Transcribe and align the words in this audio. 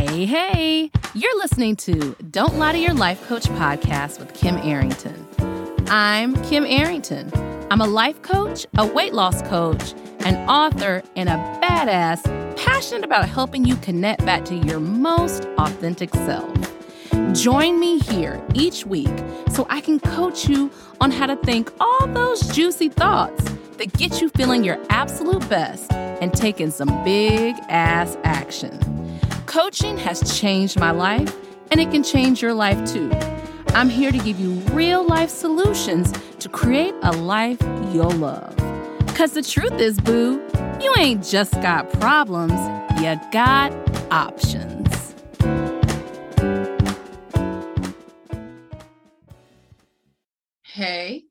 Hey, 0.00 0.24
hey, 0.24 0.90
you're 1.12 1.36
listening 1.36 1.76
to 1.76 2.16
Don't 2.30 2.56
Lie 2.56 2.72
to 2.72 2.78
Your 2.78 2.94
Life 2.94 3.22
Coach 3.28 3.44
podcast 3.44 4.18
with 4.18 4.32
Kim 4.32 4.56
Arrington. 4.56 5.26
I'm 5.88 6.42
Kim 6.44 6.64
Arrington. 6.64 7.30
I'm 7.70 7.82
a 7.82 7.86
life 7.86 8.22
coach, 8.22 8.66
a 8.78 8.86
weight 8.86 9.12
loss 9.12 9.42
coach, 9.42 9.92
an 10.20 10.36
author, 10.48 11.02
and 11.16 11.28
a 11.28 11.32
badass 11.62 12.24
passionate 12.56 13.04
about 13.04 13.28
helping 13.28 13.66
you 13.66 13.76
connect 13.76 14.24
back 14.24 14.46
to 14.46 14.56
your 14.56 14.80
most 14.80 15.44
authentic 15.58 16.14
self. 16.14 16.50
Join 17.34 17.78
me 17.78 17.98
here 17.98 18.42
each 18.54 18.86
week 18.86 19.12
so 19.50 19.66
I 19.68 19.82
can 19.82 20.00
coach 20.00 20.48
you 20.48 20.70
on 21.02 21.10
how 21.10 21.26
to 21.26 21.36
think 21.36 21.70
all 21.78 22.06
those 22.06 22.40
juicy 22.54 22.88
thoughts 22.88 23.44
that 23.76 23.92
get 23.98 24.22
you 24.22 24.30
feeling 24.30 24.64
your 24.64 24.78
absolute 24.88 25.46
best 25.50 25.92
and 25.92 26.32
taking 26.32 26.70
some 26.70 26.88
big 27.04 27.54
ass 27.68 28.16
action. 28.24 28.78
Coaching 29.50 29.98
has 29.98 30.38
changed 30.40 30.78
my 30.78 30.92
life, 30.92 31.36
and 31.72 31.80
it 31.80 31.90
can 31.90 32.04
change 32.04 32.40
your 32.40 32.54
life 32.54 32.78
too. 32.92 33.10
I'm 33.70 33.88
here 33.88 34.12
to 34.12 34.18
give 34.18 34.38
you 34.38 34.52
real 34.70 35.04
life 35.04 35.28
solutions 35.28 36.12
to 36.38 36.48
create 36.48 36.94
a 37.02 37.10
life 37.10 37.60
you'll 37.92 38.12
love. 38.12 38.54
Because 39.06 39.32
the 39.32 39.42
truth 39.42 39.72
is, 39.72 39.98
boo, 39.98 40.40
you 40.80 40.94
ain't 40.96 41.24
just 41.24 41.54
got 41.54 41.92
problems, 41.94 42.52
you 43.02 43.20
got 43.32 43.72
options. 44.12 45.16
Hey, 50.62 51.24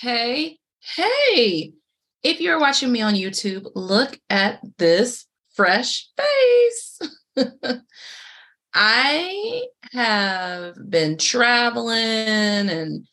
hey, 0.00 0.58
hey. 0.80 1.74
If 2.24 2.40
you're 2.40 2.58
watching 2.58 2.90
me 2.90 3.02
on 3.02 3.14
YouTube, 3.14 3.70
look 3.76 4.18
at 4.28 4.58
this 4.78 5.26
fresh 5.54 6.08
face. 6.16 6.98
I 8.74 9.64
have 9.92 10.74
been 10.88 11.18
traveling 11.18 12.68
and 12.68 13.06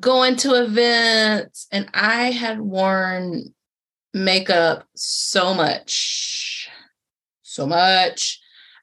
going 0.00 0.36
to 0.36 0.54
events, 0.54 1.66
and 1.70 1.88
I 1.94 2.30
had 2.30 2.60
worn 2.60 3.54
makeup 4.12 4.86
so 4.94 5.54
much, 5.54 6.68
so 7.42 7.66
much. 7.66 8.40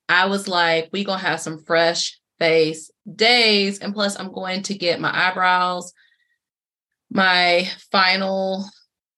I 0.09 0.27
was 0.27 0.47
like, 0.47 0.89
we 0.91 1.03
gonna 1.03 1.19
have 1.19 1.39
some 1.39 1.63
fresh 1.63 2.19
face 2.39 2.91
days. 3.15 3.79
And 3.79 3.93
plus, 3.93 4.19
I'm 4.19 4.31
going 4.31 4.63
to 4.63 4.77
get 4.77 4.99
my 4.99 5.29
eyebrows, 5.29 5.93
my 7.09 7.67
final 7.91 8.65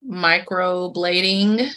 micro 0.03 0.91
blading 0.93 1.71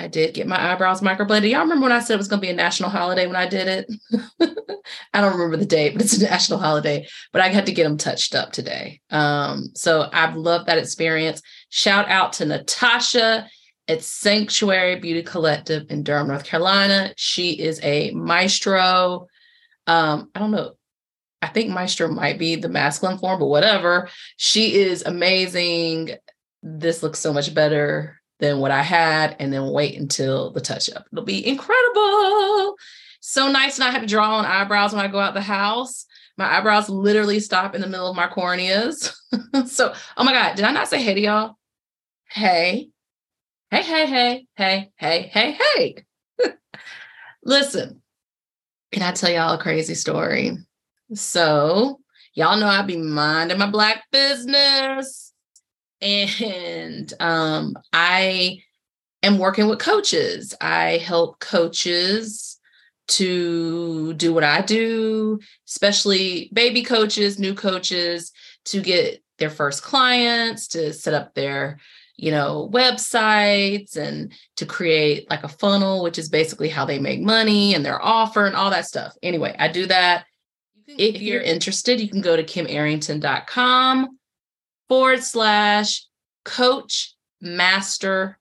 I 0.00 0.08
did 0.08 0.32
get 0.32 0.46
my 0.46 0.72
eyebrows 0.72 1.02
microbladed. 1.02 1.50
Y'all 1.50 1.60
remember 1.60 1.82
when 1.82 1.92
I 1.92 2.00
said 2.00 2.14
it 2.14 2.18
was 2.18 2.28
going 2.28 2.40
to 2.40 2.46
be 2.46 2.50
a 2.50 2.56
national 2.56 2.88
holiday 2.88 3.26
when 3.26 3.36
I 3.36 3.46
did 3.46 3.68
it? 3.68 4.56
I 5.12 5.20
don't 5.20 5.34
remember 5.34 5.58
the 5.58 5.66
date, 5.66 5.92
but 5.92 6.00
it's 6.00 6.16
a 6.16 6.24
national 6.24 6.58
holiday. 6.58 7.06
But 7.32 7.42
I 7.42 7.48
had 7.48 7.66
to 7.66 7.72
get 7.72 7.84
them 7.84 7.98
touched 7.98 8.34
up 8.34 8.50
today. 8.50 9.02
Um, 9.10 9.72
so 9.74 10.08
I've 10.10 10.36
loved 10.36 10.66
that 10.66 10.78
experience. 10.78 11.42
Shout 11.68 12.08
out 12.08 12.32
to 12.34 12.46
Natasha 12.46 13.46
at 13.88 14.02
Sanctuary 14.02 14.96
Beauty 14.96 15.22
Collective 15.22 15.90
in 15.90 16.02
Durham, 16.02 16.28
North 16.28 16.44
Carolina. 16.44 17.12
She 17.16 17.50
is 17.50 17.78
a 17.82 18.10
maestro. 18.12 19.26
Um, 19.86 20.30
I 20.34 20.38
don't 20.38 20.50
know. 20.50 20.72
I 21.42 21.48
think 21.48 21.70
maestro 21.70 22.08
might 22.08 22.38
be 22.38 22.56
the 22.56 22.70
masculine 22.70 23.18
form, 23.18 23.38
but 23.38 23.46
whatever. 23.46 24.08
She 24.38 24.76
is 24.76 25.02
amazing. 25.04 26.12
This 26.62 27.02
looks 27.02 27.18
so 27.18 27.34
much 27.34 27.52
better 27.52 28.19
than 28.40 28.58
what 28.58 28.70
I 28.70 28.82
had, 28.82 29.36
and 29.38 29.52
then 29.52 29.70
wait 29.70 29.98
until 29.98 30.50
the 30.50 30.60
touch 30.60 30.90
up. 30.90 31.06
It'll 31.12 31.24
be 31.24 31.46
incredible. 31.46 32.76
So 33.20 33.50
nice 33.50 33.78
not 33.78 33.92
have 33.92 34.02
to 34.02 34.08
draw 34.08 34.36
on 34.36 34.46
eyebrows 34.46 34.92
when 34.92 35.04
I 35.04 35.08
go 35.08 35.20
out 35.20 35.34
the 35.34 35.40
house. 35.40 36.06
My 36.36 36.56
eyebrows 36.56 36.88
literally 36.88 37.38
stop 37.38 37.74
in 37.74 37.80
the 37.80 37.86
middle 37.86 38.08
of 38.08 38.16
my 38.16 38.26
corneas. 38.26 39.14
so, 39.68 39.94
oh 40.16 40.24
my 40.24 40.32
God, 40.32 40.56
did 40.56 40.64
I 40.64 40.72
not 40.72 40.88
say 40.88 41.02
hey 41.02 41.14
to 41.14 41.20
y'all? 41.20 41.56
Hey, 42.30 42.88
hey, 43.70 43.82
hey, 43.82 44.06
hey, 44.06 44.46
hey, 44.56 44.90
hey, 44.96 45.30
hey, 45.32 45.58
hey. 45.76 46.04
Listen, 47.44 48.00
can 48.92 49.02
I 49.02 49.12
tell 49.12 49.30
y'all 49.30 49.54
a 49.54 49.62
crazy 49.62 49.94
story? 49.94 50.56
So, 51.12 52.00
y'all 52.34 52.58
know 52.58 52.68
I 52.68 52.82
be 52.82 52.96
minding 52.96 53.58
my 53.58 53.70
black 53.70 54.04
business 54.10 55.29
and 56.02 57.12
um, 57.20 57.76
I 57.92 58.62
am 59.22 59.38
working 59.38 59.68
with 59.68 59.78
coaches. 59.78 60.54
I 60.60 60.98
help 60.98 61.40
coaches 61.40 62.58
to 63.08 64.14
do 64.14 64.32
what 64.32 64.44
I 64.44 64.62
do, 64.62 65.40
especially 65.68 66.48
baby 66.52 66.82
coaches, 66.82 67.38
new 67.38 67.54
coaches 67.54 68.32
to 68.66 68.80
get 68.80 69.22
their 69.38 69.50
first 69.50 69.82
clients, 69.82 70.68
to 70.68 70.92
set 70.92 71.14
up 71.14 71.34
their 71.34 71.78
you 72.16 72.30
know 72.30 72.70
websites 72.72 73.96
and 73.96 74.32
to 74.56 74.66
create 74.66 75.28
like 75.30 75.42
a 75.42 75.48
funnel 75.48 76.02
which 76.02 76.18
is 76.18 76.28
basically 76.28 76.68
how 76.68 76.84
they 76.84 76.98
make 76.98 77.22
money 77.22 77.74
and 77.74 77.84
their 77.84 78.00
offer 78.00 78.44
and 78.46 78.54
all 78.54 78.70
that 78.70 78.86
stuff. 78.86 79.14
Anyway 79.22 79.56
i 79.58 79.68
do 79.68 79.86
that. 79.86 80.26
If 80.86 81.22
you're 81.22 81.40
interested 81.40 81.98
you 81.98 82.10
can 82.10 82.20
go 82.20 82.36
to 82.36 82.44
kimarrington.com 82.44 84.19
forward 84.90 85.22
slash 85.22 86.04
coach 86.44 87.14
mastermind. 87.40 88.36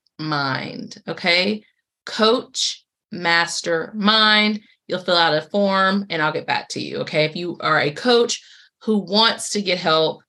Okay. 1.08 1.64
Coach 2.08 2.84
mastermind. 3.12 4.62
You'll 4.88 5.00
fill 5.00 5.16
out 5.16 5.38
a 5.38 5.44
form 5.44 6.08
and 6.10 6.24
I'll 6.24 6.34
get 6.34 6.48
back 6.48 6.70
to 6.70 6.82
you. 6.82 6.98
Okay. 7.02 7.26
If 7.26 7.36
you 7.36 7.58
are 7.60 7.80
a 7.80 7.92
coach 7.92 8.44
who 8.82 8.98
wants 8.98 9.52
to 9.52 9.62
get 9.62 9.78
help, 9.78 10.24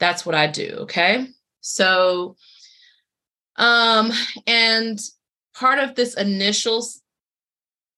that's 0.00 0.24
what 0.24 0.34
I 0.34 0.46
do. 0.46 0.78
Okay. 0.80 1.26
So, 1.60 2.36
um, 3.56 4.10
and 4.46 4.98
part 5.54 5.80
of 5.80 5.94
this 5.94 6.14
initial 6.14 6.82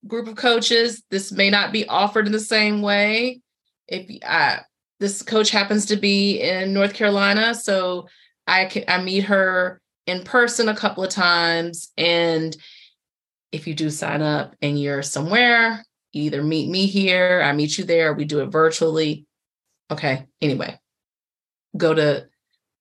group 0.09 0.27
of 0.27 0.35
coaches, 0.35 1.05
this 1.11 1.31
may 1.31 1.51
not 1.51 1.73
be 1.73 1.87
offered 1.87 2.27
in 2.27 2.33
the 2.33 2.41
same 2.41 2.83
way. 2.83 3.43
If 3.87 4.11
I, 4.27 4.63
this 5.01 5.23
coach 5.23 5.51
happens 5.51 5.87
to 5.87 5.97
be 5.97 6.41
in 6.41 6.73
North 6.73 6.95
Carolina, 6.95 7.55
so 7.55 8.07
I 8.47 8.67
can 8.67 8.85
I 8.87 9.03
meet 9.03 9.25
her 9.25 9.81
in 10.07 10.23
person 10.23 10.69
a 10.69 10.77
couple 10.77 11.03
of 11.03 11.11
times. 11.11 11.91
And 11.97 12.57
if 13.51 13.67
you 13.67 13.75
do 13.75 13.91
sign 13.91 14.23
up 14.23 14.55
and 14.63 14.81
you're 14.81 15.03
somewhere, 15.03 15.85
you 16.13 16.25
either 16.25 16.43
meet 16.43 16.69
me 16.69 16.87
here, 16.87 17.43
I 17.43 17.53
meet 17.53 17.79
you 17.79 17.85
there, 17.85 18.13
we 18.13 18.27
do 18.27 18.41
it 18.41 18.47
virtually. 18.47 19.27
Okay. 19.91 20.27
Anyway, 20.41 20.79
go 21.77 21.95
to 21.95 22.29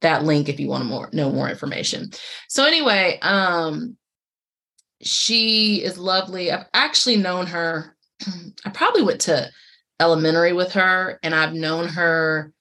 that 0.01 0.23
link 0.23 0.49
if 0.49 0.59
you 0.59 0.67
want 0.67 0.83
to 0.83 0.89
more 0.89 1.09
know 1.13 1.31
more 1.31 1.49
information. 1.49 2.11
So 2.49 2.65
anyway, 2.65 3.17
um 3.21 3.95
she 5.01 5.81
is 5.81 5.97
lovely. 5.97 6.51
I've 6.51 6.65
actually 6.73 7.15
known 7.15 7.47
her. 7.47 7.95
I 8.65 8.69
probably 8.71 9.03
went 9.03 9.21
to 9.21 9.49
elementary 9.99 10.53
with 10.53 10.73
her 10.73 11.19
and 11.23 11.35
I've 11.35 11.53
known 11.53 11.87
her 11.89 12.53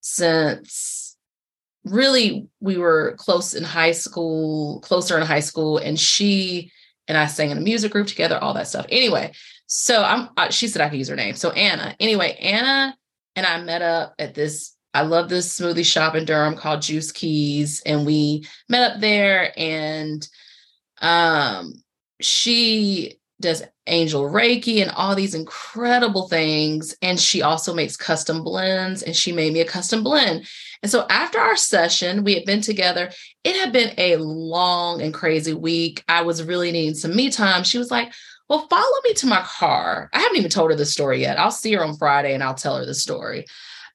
since 0.00 1.16
really 1.84 2.48
we 2.60 2.76
were 2.76 3.14
close 3.18 3.54
in 3.54 3.64
high 3.64 3.92
school, 3.92 4.80
closer 4.80 5.18
in 5.18 5.26
high 5.26 5.40
school, 5.40 5.78
and 5.78 5.98
she 5.98 6.72
and 7.08 7.16
I 7.16 7.26
sang 7.26 7.50
in 7.50 7.58
a 7.58 7.62
music 7.62 7.92
group 7.92 8.06
together, 8.06 8.38
all 8.38 8.54
that 8.54 8.68
stuff. 8.68 8.86
Anyway, 8.88 9.32
so 9.66 10.02
I'm 10.02 10.28
uh, 10.36 10.50
she 10.50 10.68
said 10.68 10.82
I 10.82 10.88
could 10.88 10.98
use 10.98 11.08
her 11.08 11.16
name. 11.16 11.34
So 11.34 11.50
Anna. 11.50 11.94
Anyway, 12.00 12.36
Anna 12.40 12.96
and 13.36 13.46
I 13.46 13.62
met 13.62 13.82
up 13.82 14.14
at 14.18 14.34
this 14.34 14.76
I 14.92 15.02
love 15.02 15.28
this 15.28 15.58
smoothie 15.58 15.86
shop 15.86 16.14
in 16.16 16.24
Durham 16.24 16.56
called 16.56 16.82
Juice 16.82 17.12
Keys 17.12 17.80
and 17.86 18.04
we 18.04 18.46
met 18.68 18.90
up 18.90 19.00
there 19.00 19.52
and 19.56 20.26
um 21.00 21.82
she 22.20 23.18
does 23.40 23.62
angel 23.90 24.30
reiki 24.30 24.80
and 24.80 24.90
all 24.92 25.14
these 25.14 25.34
incredible 25.34 26.28
things 26.28 26.94
and 27.02 27.20
she 27.20 27.42
also 27.42 27.74
makes 27.74 27.96
custom 27.96 28.42
blends 28.42 29.02
and 29.02 29.14
she 29.14 29.32
made 29.32 29.52
me 29.52 29.60
a 29.60 29.64
custom 29.64 30.02
blend 30.02 30.46
and 30.82 30.90
so 30.90 31.06
after 31.10 31.38
our 31.38 31.56
session, 31.56 32.24
we 32.24 32.34
had 32.34 32.44
been 32.44 32.62
together. 32.62 33.10
It 33.44 33.56
had 33.56 33.72
been 33.72 33.92
a 33.98 34.16
long 34.16 35.02
and 35.02 35.12
crazy 35.12 35.52
week. 35.52 36.02
I 36.08 36.22
was 36.22 36.42
really 36.42 36.72
needing 36.72 36.94
some 36.94 37.14
me 37.14 37.30
time. 37.30 37.64
She 37.64 37.78
was 37.78 37.90
like, 37.90 38.12
Well, 38.48 38.66
follow 38.68 38.98
me 39.04 39.12
to 39.14 39.26
my 39.26 39.42
car. 39.42 40.08
I 40.12 40.20
haven't 40.20 40.38
even 40.38 40.50
told 40.50 40.70
her 40.70 40.76
the 40.76 40.86
story 40.86 41.20
yet. 41.20 41.38
I'll 41.38 41.50
see 41.50 41.72
her 41.74 41.84
on 41.84 41.96
Friday 41.96 42.34
and 42.34 42.42
I'll 42.42 42.54
tell 42.54 42.78
her 42.78 42.86
the 42.86 42.94
story. 42.94 43.46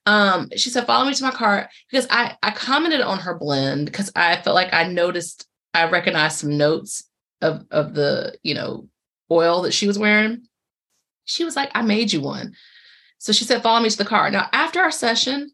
Um, 0.06 0.48
she 0.56 0.70
said, 0.70 0.86
Follow 0.86 1.06
me 1.06 1.14
to 1.14 1.24
my 1.24 1.32
car 1.32 1.68
because 1.90 2.06
I, 2.08 2.36
I 2.42 2.52
commented 2.52 3.00
on 3.00 3.18
her 3.18 3.36
blend 3.36 3.86
because 3.86 4.12
I 4.14 4.36
felt 4.36 4.54
like 4.54 4.72
I 4.72 4.86
noticed, 4.86 5.46
I 5.74 5.88
recognized 5.90 6.38
some 6.38 6.56
notes 6.56 7.04
of, 7.42 7.64
of 7.72 7.94
the, 7.94 8.38
you 8.44 8.54
know, 8.54 8.88
oil 9.30 9.62
that 9.62 9.72
she 9.74 9.86
was 9.86 9.98
wearing. 9.98 10.42
She 11.24 11.44
was 11.44 11.56
like, 11.56 11.70
I 11.74 11.82
made 11.82 12.12
you 12.12 12.20
one. 12.20 12.54
So 13.18 13.32
she 13.32 13.44
said, 13.44 13.62
Follow 13.62 13.80
me 13.80 13.90
to 13.90 13.98
the 13.98 14.04
car. 14.04 14.30
Now, 14.30 14.48
after 14.52 14.80
our 14.80 14.90
session, 14.90 15.50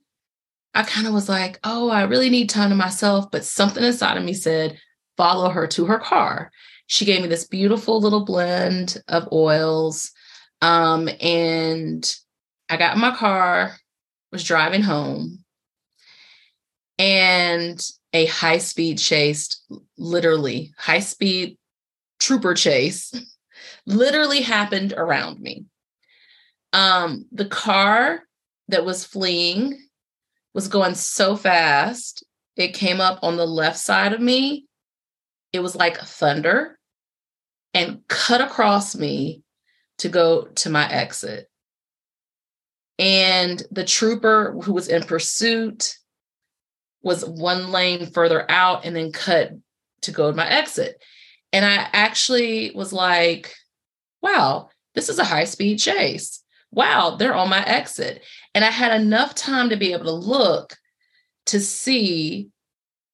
I 0.74 0.82
kind 0.84 1.06
of 1.06 1.12
was 1.12 1.28
like, 1.28 1.58
oh, 1.64 1.90
I 1.90 2.02
really 2.02 2.30
need 2.30 2.48
time 2.48 2.70
to 2.70 2.74
myself. 2.74 3.30
But 3.30 3.44
something 3.44 3.84
inside 3.84 4.16
of 4.16 4.24
me 4.24 4.32
said, 4.32 4.78
follow 5.16 5.50
her 5.50 5.66
to 5.68 5.84
her 5.86 5.98
car. 5.98 6.50
She 6.86 7.04
gave 7.04 7.22
me 7.22 7.28
this 7.28 7.46
beautiful 7.46 8.00
little 8.00 8.24
blend 8.24 9.02
of 9.08 9.28
oils. 9.32 10.10
Um, 10.62 11.08
and 11.20 12.16
I 12.68 12.76
got 12.76 12.94
in 12.94 13.00
my 13.00 13.14
car, 13.14 13.76
was 14.30 14.44
driving 14.44 14.82
home, 14.82 15.44
and 16.98 17.84
a 18.12 18.26
high 18.26 18.58
speed 18.58 18.98
chase, 18.98 19.62
literally 19.98 20.72
high 20.78 21.00
speed 21.00 21.58
trooper 22.20 22.54
chase, 22.54 23.12
literally 23.86 24.42
happened 24.42 24.92
around 24.96 25.40
me. 25.40 25.64
Um, 26.72 27.26
the 27.32 27.46
car 27.46 28.22
that 28.68 28.84
was 28.84 29.04
fleeing 29.04 29.78
was 30.54 30.68
going 30.68 30.94
so 30.94 31.36
fast, 31.36 32.24
it 32.56 32.74
came 32.74 33.00
up 33.00 33.18
on 33.22 33.36
the 33.36 33.46
left 33.46 33.78
side 33.78 34.12
of 34.12 34.20
me. 34.20 34.66
It 35.52 35.60
was 35.60 35.74
like 35.74 35.98
thunder 35.98 36.78
and 37.74 38.00
cut 38.08 38.40
across 38.40 38.94
me 38.94 39.42
to 39.98 40.08
go 40.08 40.44
to 40.56 40.70
my 40.70 40.90
exit. 40.90 41.48
And 42.98 43.62
the 43.70 43.84
trooper 43.84 44.54
who 44.62 44.72
was 44.72 44.88
in 44.88 45.02
pursuit 45.04 45.96
was 47.02 47.24
one 47.24 47.70
lane 47.70 48.06
further 48.06 48.48
out 48.50 48.84
and 48.84 48.94
then 48.94 49.12
cut 49.12 49.52
to 50.02 50.12
go 50.12 50.30
to 50.30 50.36
my 50.36 50.48
exit. 50.48 51.02
And 51.52 51.64
I 51.64 51.88
actually 51.92 52.72
was 52.74 52.92
like, 52.92 53.54
wow, 54.22 54.70
this 54.94 55.08
is 55.08 55.18
a 55.18 55.24
high 55.24 55.44
speed 55.44 55.78
chase. 55.78 56.42
Wow, 56.70 57.16
they're 57.16 57.34
on 57.34 57.50
my 57.50 57.62
exit. 57.64 58.22
And 58.54 58.64
I 58.64 58.70
had 58.70 58.98
enough 58.98 59.34
time 59.34 59.68
to 59.70 59.76
be 59.76 59.92
able 59.92 60.04
to 60.04 60.12
look 60.12 60.76
to 61.46 61.60
see 61.60 62.48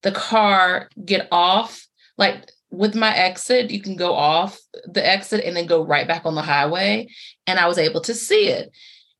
the 0.02 0.12
car 0.12 0.88
get 1.04 1.28
off. 1.32 1.86
Like 2.16 2.50
with 2.70 2.94
my 2.94 3.14
exit, 3.16 3.70
you 3.70 3.80
can 3.80 3.96
go 3.96 4.14
off 4.14 4.58
the 4.84 5.04
exit 5.04 5.44
and 5.44 5.56
then 5.56 5.66
go 5.66 5.84
right 5.84 6.06
back 6.06 6.24
on 6.24 6.34
the 6.34 6.42
highway. 6.42 7.08
And 7.46 7.58
I 7.58 7.66
was 7.66 7.78
able 7.78 8.00
to 8.02 8.14
see 8.14 8.48
it. 8.48 8.70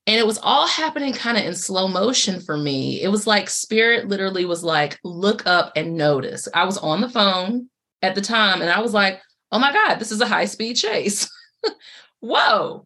And 0.06 0.16
it 0.16 0.26
was 0.26 0.38
all 0.38 0.66
happening 0.66 1.12
kind 1.12 1.36
of 1.36 1.44
in 1.44 1.54
slow 1.54 1.86
motion 1.86 2.40
for 2.40 2.56
me. 2.56 3.02
It 3.02 3.08
was 3.08 3.26
like 3.26 3.50
spirit 3.50 4.08
literally 4.08 4.44
was 4.44 4.64
like, 4.64 4.98
look 5.04 5.46
up 5.46 5.72
and 5.76 5.96
notice. 5.96 6.48
I 6.54 6.64
was 6.64 6.78
on 6.78 7.00
the 7.00 7.10
phone 7.10 7.68
at 8.02 8.14
the 8.14 8.20
time 8.20 8.60
and 8.60 8.70
I 8.70 8.80
was 8.80 8.94
like, 8.94 9.20
oh 9.50 9.58
my 9.58 9.72
God, 9.72 9.96
this 9.96 10.12
is 10.12 10.20
a 10.20 10.26
high 10.26 10.44
speed 10.44 10.74
chase. 10.74 11.28
Whoa. 12.20 12.84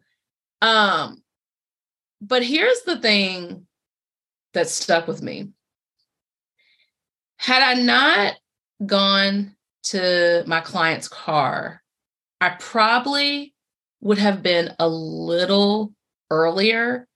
Um, 0.61 1.21
but 2.21 2.43
here's 2.43 2.81
the 2.81 2.99
thing 2.99 3.67
that 4.53 4.69
stuck 4.69 5.07
with 5.07 5.21
me. 5.21 5.49
Had 7.37 7.61
I 7.61 7.81
not 7.81 8.35
gone 8.85 9.55
to 9.83 10.43
my 10.47 10.61
client's 10.61 11.07
car, 11.07 11.81
I 12.39 12.49
probably 12.59 13.53
would 14.01 14.17
have 14.17 14.41
been 14.41 14.73
a 14.79 14.87
little 14.87 15.93
earlier 16.29 17.07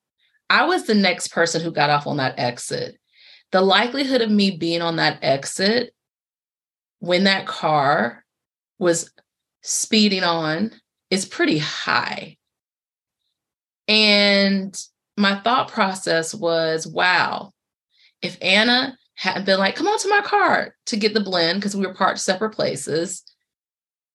I 0.50 0.66
was 0.66 0.86
the 0.86 0.96
next 0.96 1.30
person 1.30 1.62
who 1.62 1.72
got 1.72 1.90
off 1.90 2.08
on 2.08 2.18
that 2.18 2.40
exit. 2.40 2.98
The 3.52 3.62
likelihood 3.62 4.22
of 4.22 4.32
me 4.32 4.52
being 4.52 4.82
on 4.82 4.98
that 4.98 5.20
exit 5.22 5.94
when 7.00 7.26
that 7.26 7.46
car 7.46 8.24
was 8.80 9.12
speeding 9.62 10.24
on 10.24 10.72
is 11.10 11.26
pretty 11.26 11.58
high. 11.58 12.38
And 13.88 14.80
my 15.16 15.40
thought 15.40 15.70
process 15.70 16.34
was 16.34 16.86
wow, 16.86 17.54
if 18.22 18.38
Anna 18.42 18.98
hadn't 19.16 19.46
been 19.46 19.60
like, 19.60 19.76
come 19.76 19.88
on 19.88 20.00
to 20.00 20.10
my 20.10 20.22
car 20.22 20.76
to 20.88 20.98
get 20.98 21.14
the 21.14 21.20
blend 21.20 21.60
because 21.60 21.76
we 21.76 21.86
were 21.86 21.94
parked 21.94 22.20
separate 22.20 22.52
places, 22.52 23.24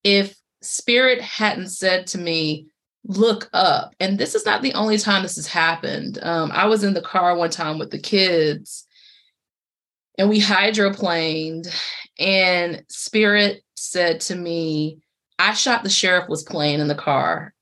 if 0.05 0.35
Spirit 0.61 1.21
hadn't 1.21 1.69
said 1.69 2.07
to 2.09 2.19
me, 2.19 2.69
look 3.05 3.49
up. 3.53 3.95
And 3.99 4.17
this 4.17 4.35
is 4.35 4.47
not 4.47 4.63
the 4.63 4.75
only 4.75 4.99
time 4.99 5.23
this 5.23 5.37
has 5.37 5.49
happened. 5.49 6.19
Um, 6.23 6.51
I 6.53 6.67
was 6.67 6.85
in 6.85 6.95
the 6.95 7.03
car 7.03 7.37
one 7.37 7.51
time 7.51 7.79
with 7.79 7.91
the 7.91 7.99
kids 7.99 8.87
and 10.19 10.29
we 10.29 10.41
hydroplaned, 10.41 11.69
and 12.19 12.85
Spirit 12.89 13.63
said 13.75 14.21
to 14.23 14.35
me, 14.35 14.99
I 15.39 15.55
shot 15.55 15.83
the 15.83 15.91
sheriff 15.91 16.29
was 16.29 16.43
playing 16.43 16.81
in 16.81 16.89
the 16.89 16.95
car. 16.95 17.55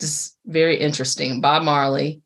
Just 0.00 0.36
very 0.44 0.76
interesting. 0.76 1.40
Bob 1.40 1.62
Marley. 1.62 2.22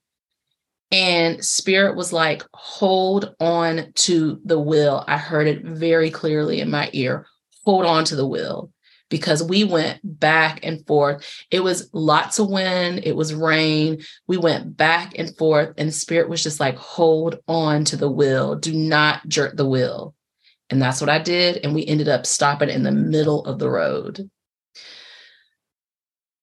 And 0.92 1.44
Spirit 1.44 1.96
was 1.96 2.12
like, 2.12 2.42
hold 2.52 3.34
on 3.38 3.92
to 3.94 4.40
the 4.44 4.58
will. 4.58 5.04
I 5.06 5.18
heard 5.18 5.46
it 5.46 5.64
very 5.64 6.10
clearly 6.10 6.60
in 6.60 6.68
my 6.68 6.90
ear. 6.92 7.26
Hold 7.64 7.86
on 7.86 8.04
to 8.06 8.16
the 8.16 8.26
wheel 8.26 8.72
because 9.10 9.42
we 9.42 9.64
went 9.64 10.00
back 10.02 10.60
and 10.62 10.86
forth. 10.86 11.26
It 11.50 11.60
was 11.60 11.90
lots 11.92 12.38
of 12.38 12.48
wind, 12.48 13.02
it 13.04 13.14
was 13.14 13.34
rain. 13.34 14.02
We 14.26 14.38
went 14.38 14.76
back 14.76 15.18
and 15.18 15.36
forth, 15.36 15.74
and 15.76 15.92
Spirit 15.92 16.30
was 16.30 16.42
just 16.42 16.60
like, 16.60 16.76
hold 16.76 17.40
on 17.46 17.84
to 17.86 17.96
the 17.96 18.10
wheel, 18.10 18.54
do 18.54 18.72
not 18.72 19.28
jerk 19.28 19.56
the 19.56 19.68
wheel. 19.68 20.14
And 20.70 20.80
that's 20.80 21.00
what 21.00 21.10
I 21.10 21.18
did. 21.18 21.58
And 21.58 21.74
we 21.74 21.84
ended 21.84 22.08
up 22.08 22.24
stopping 22.24 22.70
in 22.70 22.84
the 22.84 22.92
middle 22.92 23.44
of 23.44 23.58
the 23.58 23.68
road. 23.68 24.30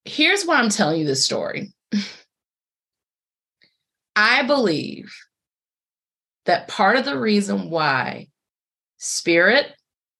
Here's 0.04 0.46
why 0.46 0.58
I'm 0.58 0.70
telling 0.70 1.00
you 1.00 1.08
this 1.08 1.24
story. 1.24 1.74
I 4.16 4.44
believe 4.44 5.14
that 6.46 6.68
part 6.68 6.98
of 6.98 7.06
the 7.06 7.18
reason 7.18 7.70
why 7.70 8.28
spirit, 8.98 9.68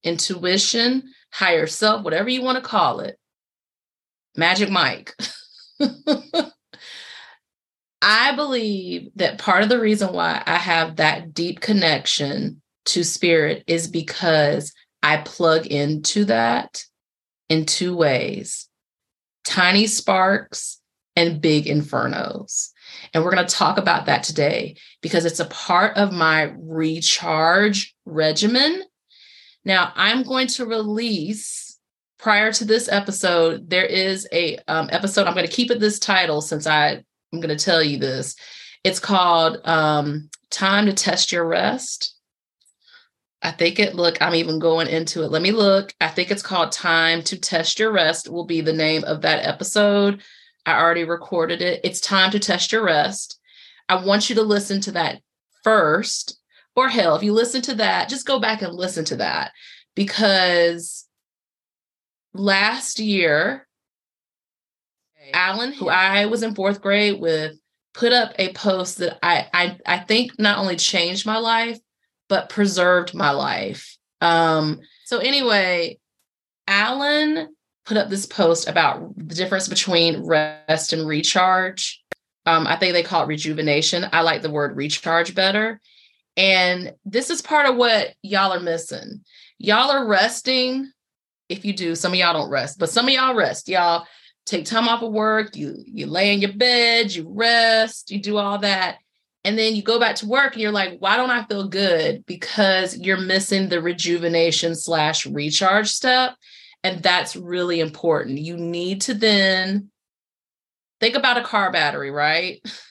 intuition, 0.04 1.04
higher 1.32 1.68
self, 1.68 2.04
whatever 2.04 2.30
you 2.30 2.42
want 2.42 2.58
to 2.58 2.62
call 2.68 3.00
it, 3.00 3.18
Magic 4.36 4.70
Mike. 4.70 5.16
I 8.02 8.36
believe 8.36 9.10
that 9.16 9.40
part 9.40 9.64
of 9.64 9.70
the 9.70 9.80
reason 9.80 10.14
why 10.14 10.44
I 10.46 10.56
have 10.56 10.98
that 10.98 11.34
deep 11.34 11.60
connection 11.60 12.62
to 12.86 13.04
spirit 13.04 13.64
is 13.68 13.88
because 13.88 14.74
I 15.04 15.18
plug 15.18 15.68
into 15.68 16.26
that 16.26 16.84
in 17.50 17.66
two 17.66 17.96
ways 17.96 18.70
tiny 19.44 19.88
sparks 19.88 20.82
and 21.16 21.42
big 21.42 21.66
infernos. 21.66 22.70
And 23.14 23.24
we're 23.24 23.32
going 23.32 23.46
to 23.46 23.56
talk 23.56 23.78
about 23.78 24.06
that 24.06 24.24
today 24.24 24.76
because 25.02 25.26
it's 25.26 25.40
a 25.40 25.46
part 25.46 25.98
of 25.98 26.12
my 26.12 26.54
recharge 26.58 27.96
regimen 28.06 28.84
now, 29.68 29.92
I'm 29.96 30.24
going 30.24 30.48
to 30.48 30.66
release 30.66 31.78
prior 32.18 32.54
to 32.54 32.64
this 32.64 32.88
episode. 32.88 33.70
There 33.70 33.86
is 33.86 34.26
a 34.32 34.58
um, 34.70 34.88
episode. 34.94 35.28
I'm 35.28 35.34
going 35.34 35.46
to 35.46 35.52
keep 35.52 35.70
it 35.72 35.82
this 35.82 36.00
title 36.00 36.40
since 36.40 36.66
I 36.66 37.04
I'm 37.34 37.42
going 37.42 37.56
to 37.56 37.64
tell 37.64 37.84
you 37.84 37.98
this. 37.98 38.38
It's 38.86 39.02
called 39.02 39.58
um, 39.68 40.30
"Time 40.50 40.86
to 40.86 40.94
Test 40.94 41.34
Your 41.34 41.46
Rest." 41.46 42.16
I 43.42 43.52
think 43.52 43.78
it. 43.78 43.94
Look, 43.94 44.22
I'm 44.22 44.36
even 44.36 44.58
going 44.58 44.88
into 44.88 45.24
it. 45.24 45.32
Let 45.32 45.42
me 45.42 45.52
look. 45.52 45.94
I 46.00 46.08
think 46.08 46.32
it's 46.32 46.42
called 46.42 46.72
"Time 46.72 47.22
to 47.24 47.38
Test 47.38 47.78
Your 47.78 47.92
Rest." 47.92 48.30
Will 48.30 48.46
be 48.46 48.62
the 48.62 48.72
name 48.72 49.04
of 49.04 49.22
that 49.24 49.46
episode. 49.46 50.24
I 50.66 50.80
already 50.80 51.04
recorded 51.04 51.62
it. 51.62 51.82
It's 51.84 52.00
time 52.00 52.32
to 52.32 52.40
test 52.40 52.72
your 52.72 52.86
rest. 52.86 53.38
I 53.90 54.04
want 54.04 54.30
you 54.30 54.36
to 54.36 54.44
listen 54.44 54.80
to 54.82 54.92
that 54.94 55.22
first 55.64 56.40
or 56.78 56.88
hell, 56.88 57.16
if 57.16 57.24
you 57.24 57.34
listen 57.34 57.64
to 57.64 57.74
that, 57.74 58.08
just 58.08 58.28
go 58.28 58.40
back 58.40 58.62
and 58.62 58.72
listen 58.72 59.04
to 59.06 59.16
that 59.16 59.52
because 59.96 61.08
last 62.36 63.00
year, 63.00 63.68
Alan, 65.34 65.74
who 65.74 65.90
I 65.90 66.28
was 66.28 66.44
in 66.44 66.54
fourth 66.54 66.80
grade 66.80 67.20
with, 67.20 67.58
put 67.96 68.14
up 68.14 68.34
a 68.38 68.54
post 68.54 69.00
that 69.00 69.18
I 69.24 69.48
I, 69.52 69.78
I 69.88 69.98
think 69.98 70.38
not 70.38 70.60
only 70.60 70.76
changed 70.76 71.26
my 71.26 71.40
life, 71.40 71.80
but 72.30 72.50
preserved 72.50 73.16
my 73.16 73.32
life. 73.32 73.98
Um, 74.22 74.80
so 75.06 75.18
anyway, 75.18 75.98
Alan 76.68 77.56
put 77.88 77.98
up 77.98 78.10
this 78.10 78.28
post 78.28 78.68
about 78.68 79.18
the 79.18 79.34
difference 79.34 79.68
between 79.68 80.24
rest 80.28 80.94
and 80.94 81.08
recharge. 81.08 82.04
Um, 82.46 82.68
I 82.68 82.76
think 82.76 82.94
they 82.94 83.02
call 83.02 83.24
it 83.24 83.28
rejuvenation. 83.28 84.06
I 84.14 84.22
like 84.22 84.44
the 84.44 84.52
word 84.52 84.78
recharge 84.78 85.34
better. 85.34 85.82
And 86.38 86.94
this 87.04 87.32
is 87.32 87.42
part 87.42 87.68
of 87.68 87.76
what 87.76 88.14
y'all 88.22 88.54
are 88.54 88.60
missing. 88.60 89.22
Y'all 89.58 89.92
are 89.92 90.08
resting. 90.08 90.92
If 91.50 91.66
you 91.66 91.74
do, 91.74 91.96
some 91.96 92.14
of 92.14 92.20
y'all 92.20 92.34
don't 92.34 92.52
rest, 92.52 92.78
but 92.78 92.90
some 92.90 93.08
of 93.08 93.14
y'all 93.14 93.36
rest. 93.36 93.68
Y'all 93.68 94.06
take 94.46 94.66
time 94.66 94.88
off 94.88 95.02
of 95.02 95.12
work, 95.12 95.56
you 95.56 95.76
you 95.86 96.06
lay 96.06 96.34
in 96.34 96.40
your 96.40 96.54
bed, 96.54 97.14
you 97.14 97.28
rest, 97.30 98.12
you 98.12 98.22
do 98.22 98.38
all 98.38 98.60
that. 98.60 98.98
And 99.44 99.58
then 99.58 99.76
you 99.76 99.82
go 99.82 100.00
back 100.00 100.16
to 100.18 100.28
work 100.28 100.54
and 100.54 100.62
you're 100.62 100.72
like, 100.72 100.98
why 101.00 101.16
don't 101.16 101.32
I 101.32 101.44
feel 101.46 101.68
good? 101.68 102.26
Because 102.26 102.98
you're 102.98 103.20
missing 103.20 103.70
the 103.70 103.82
rejuvenation 103.82 104.76
slash 104.76 105.26
recharge 105.26 105.88
step. 105.88 106.36
And 106.84 107.02
that's 107.02 107.36
really 107.36 107.80
important. 107.80 108.40
You 108.40 108.58
need 108.58 109.02
to 109.02 109.14
then 109.14 109.90
think 111.00 111.16
about 111.16 111.38
a 111.38 111.44
car 111.44 111.72
battery, 111.72 112.12
right? 112.12 112.62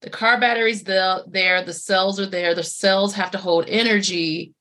the 0.00 0.10
car 0.10 0.38
battery's 0.38 0.84
there, 0.84 1.24
the 1.26 1.72
cells 1.72 2.20
are 2.20 2.26
there, 2.26 2.54
the 2.54 2.62
cells 2.62 3.14
have 3.14 3.30
to 3.32 3.38
hold 3.38 3.64
energy. 3.68 4.54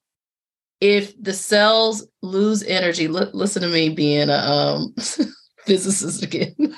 if 0.80 1.22
the 1.22 1.34
cells 1.34 2.08
lose 2.22 2.62
energy, 2.64 3.06
l- 3.06 3.32
listen 3.34 3.64
to 3.64 3.68
me 3.68 3.90
being 3.90 4.30
a 4.30 4.34
um, 4.34 4.96
physicist 5.66 6.24
again. 6.24 6.56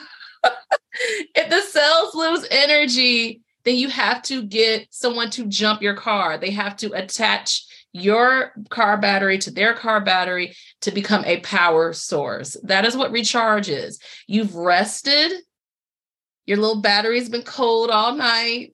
if 1.36 1.50
the 1.50 1.62
cells 1.62 2.16
lose 2.16 2.46
energy, 2.50 3.42
then 3.66 3.76
you 3.76 3.90
have 3.90 4.22
to 4.24 4.44
get 4.44 4.88
someone 4.90 5.30
to 5.32 5.46
jump 5.48 5.82
your 5.82 5.96
car. 5.96 6.38
They 6.38 6.52
have 6.52 6.78
to 6.78 6.92
attach 6.94 7.66
your 7.92 8.54
car 8.70 8.98
battery 8.98 9.38
to 9.40 9.52
their 9.52 9.74
car 9.74 10.00
battery 10.00 10.56
to 10.82 10.92
become 10.92 11.26
a 11.26 11.40
power 11.42 11.92
source. 11.92 12.56
That 12.64 12.86
is 12.86 12.96
what 12.96 13.12
recharge 13.12 13.68
is. 13.68 14.00
You've 14.28 14.56
rested, 14.56 15.34
your 16.50 16.58
little 16.58 16.82
battery's 16.82 17.30
been 17.30 17.44
cold 17.44 17.92
all 17.92 18.16
night. 18.16 18.74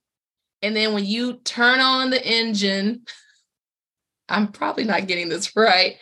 And 0.62 0.74
then 0.74 0.94
when 0.94 1.04
you 1.04 1.34
turn 1.34 1.82
on 1.82 2.10
the 2.10 2.26
engine, 2.26 3.02
I'm 4.30 4.48
probably 4.54 4.86
not 4.86 5.08
getting 5.08 5.28
this 5.28 5.54
right. 5.58 5.98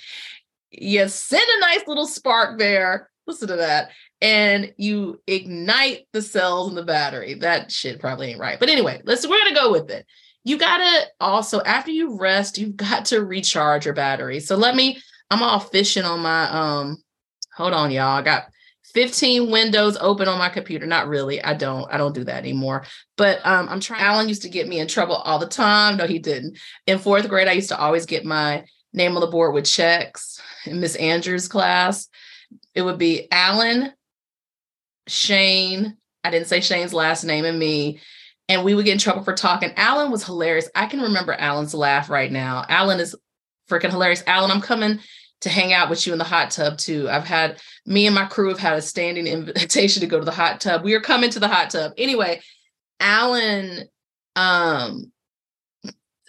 You 0.69 1.07
send 1.07 1.41
a 1.41 1.59
nice 1.61 1.87
little 1.87 2.05
spark 2.05 2.59
there. 2.59 3.09
Listen 3.25 3.47
to 3.47 3.55
that. 3.55 3.89
And 4.21 4.71
you 4.77 5.19
ignite 5.25 6.05
the 6.13 6.21
cells 6.21 6.69
in 6.69 6.75
the 6.75 6.83
battery. 6.83 7.33
That 7.33 7.71
shit 7.71 7.99
probably 7.99 8.27
ain't 8.27 8.39
right. 8.39 8.59
But 8.59 8.69
anyway, 8.69 9.01
let's 9.03 9.27
we're 9.27 9.43
gonna 9.43 9.55
go 9.55 9.71
with 9.71 9.89
it 9.89 10.05
you 10.43 10.57
gotta 10.57 11.07
also 11.19 11.61
after 11.61 11.89
you 11.89 12.19
rest 12.19 12.57
you've 12.57 12.75
got 12.75 13.05
to 13.05 13.23
recharge 13.23 13.85
your 13.85 13.93
battery 13.93 14.41
so 14.41 14.57
let 14.57 14.75
me 14.75 15.01
i'm 15.29 15.41
all 15.41 15.57
fishing 15.57 16.03
on 16.03 16.19
my 16.19 16.49
um 16.49 16.97
hold 17.55 17.71
on 17.71 17.91
y'all 17.91 18.17
i 18.17 18.21
got 18.21 18.43
15 18.93 19.49
windows 19.49 19.97
open 19.99 20.27
on 20.27 20.37
my 20.37 20.49
computer 20.49 20.85
not 20.85 21.07
really 21.07 21.43
i 21.43 21.53
don't 21.53 21.91
i 21.91 21.97
don't 21.97 22.15
do 22.15 22.23
that 22.23 22.37
anymore 22.37 22.85
but 23.17 23.39
um 23.45 23.67
i'm 23.69 23.79
trying 23.79 24.01
alan 24.01 24.27
used 24.27 24.43
to 24.43 24.49
get 24.49 24.67
me 24.67 24.79
in 24.79 24.87
trouble 24.87 25.15
all 25.15 25.39
the 25.39 25.47
time 25.47 25.97
no 25.97 26.07
he 26.07 26.19
didn't 26.19 26.57
in 26.85 26.99
fourth 26.99 27.27
grade 27.27 27.47
i 27.47 27.53
used 27.53 27.69
to 27.69 27.77
always 27.77 28.05
get 28.05 28.25
my 28.25 28.63
name 28.93 29.15
on 29.15 29.21
the 29.21 29.27
board 29.27 29.53
with 29.53 29.65
checks 29.65 30.41
in 30.65 30.79
miss 30.79 30.95
andrews 30.95 31.47
class 31.47 32.07
it 32.75 32.81
would 32.81 32.97
be 32.97 33.27
alan 33.31 33.91
shane 35.07 35.97
i 36.23 36.29
didn't 36.29 36.47
say 36.47 36.61
shane's 36.61 36.93
last 36.93 37.23
name 37.23 37.45
and 37.45 37.57
me 37.57 37.99
and 38.49 38.63
we 38.63 38.75
would 38.75 38.85
get 38.85 38.93
in 38.93 38.99
trouble 38.99 39.23
for 39.23 39.33
talking. 39.33 39.71
Alan 39.77 40.11
was 40.11 40.25
hilarious. 40.25 40.69
I 40.75 40.85
can 40.85 41.01
remember 41.01 41.33
Alan's 41.33 41.73
laugh 41.73 42.09
right 42.09 42.31
now. 42.31 42.65
Alan 42.67 42.99
is 42.99 43.15
freaking 43.69 43.89
hilarious. 43.89 44.23
Alan, 44.27 44.51
I'm 44.51 44.61
coming 44.61 44.99
to 45.43 45.49
hang 45.49 45.73
out 45.73 45.89
with 45.89 46.07
you 46.07 46.13
in 46.13 46.19
the 46.19 46.25
hot 46.25 46.51
tub 46.51 46.77
too. 46.77 47.09
I've 47.09 47.25
had 47.25 47.61
me 47.85 48.05
and 48.05 48.15
my 48.15 48.25
crew 48.25 48.47
have 48.47 48.59
had 48.59 48.77
a 48.77 48.81
standing 48.81 49.27
invitation 49.27 49.99
to 49.99 50.07
go 50.07 50.17
to 50.17 50.25
the 50.25 50.31
hot 50.31 50.61
tub. 50.61 50.83
We 50.83 50.93
are 50.93 51.01
coming 51.01 51.29
to 51.31 51.39
the 51.39 51.49
hot 51.49 51.69
tub. 51.69 51.91
Anyway, 51.97 52.41
Alan, 52.99 53.89
um, 54.37 55.11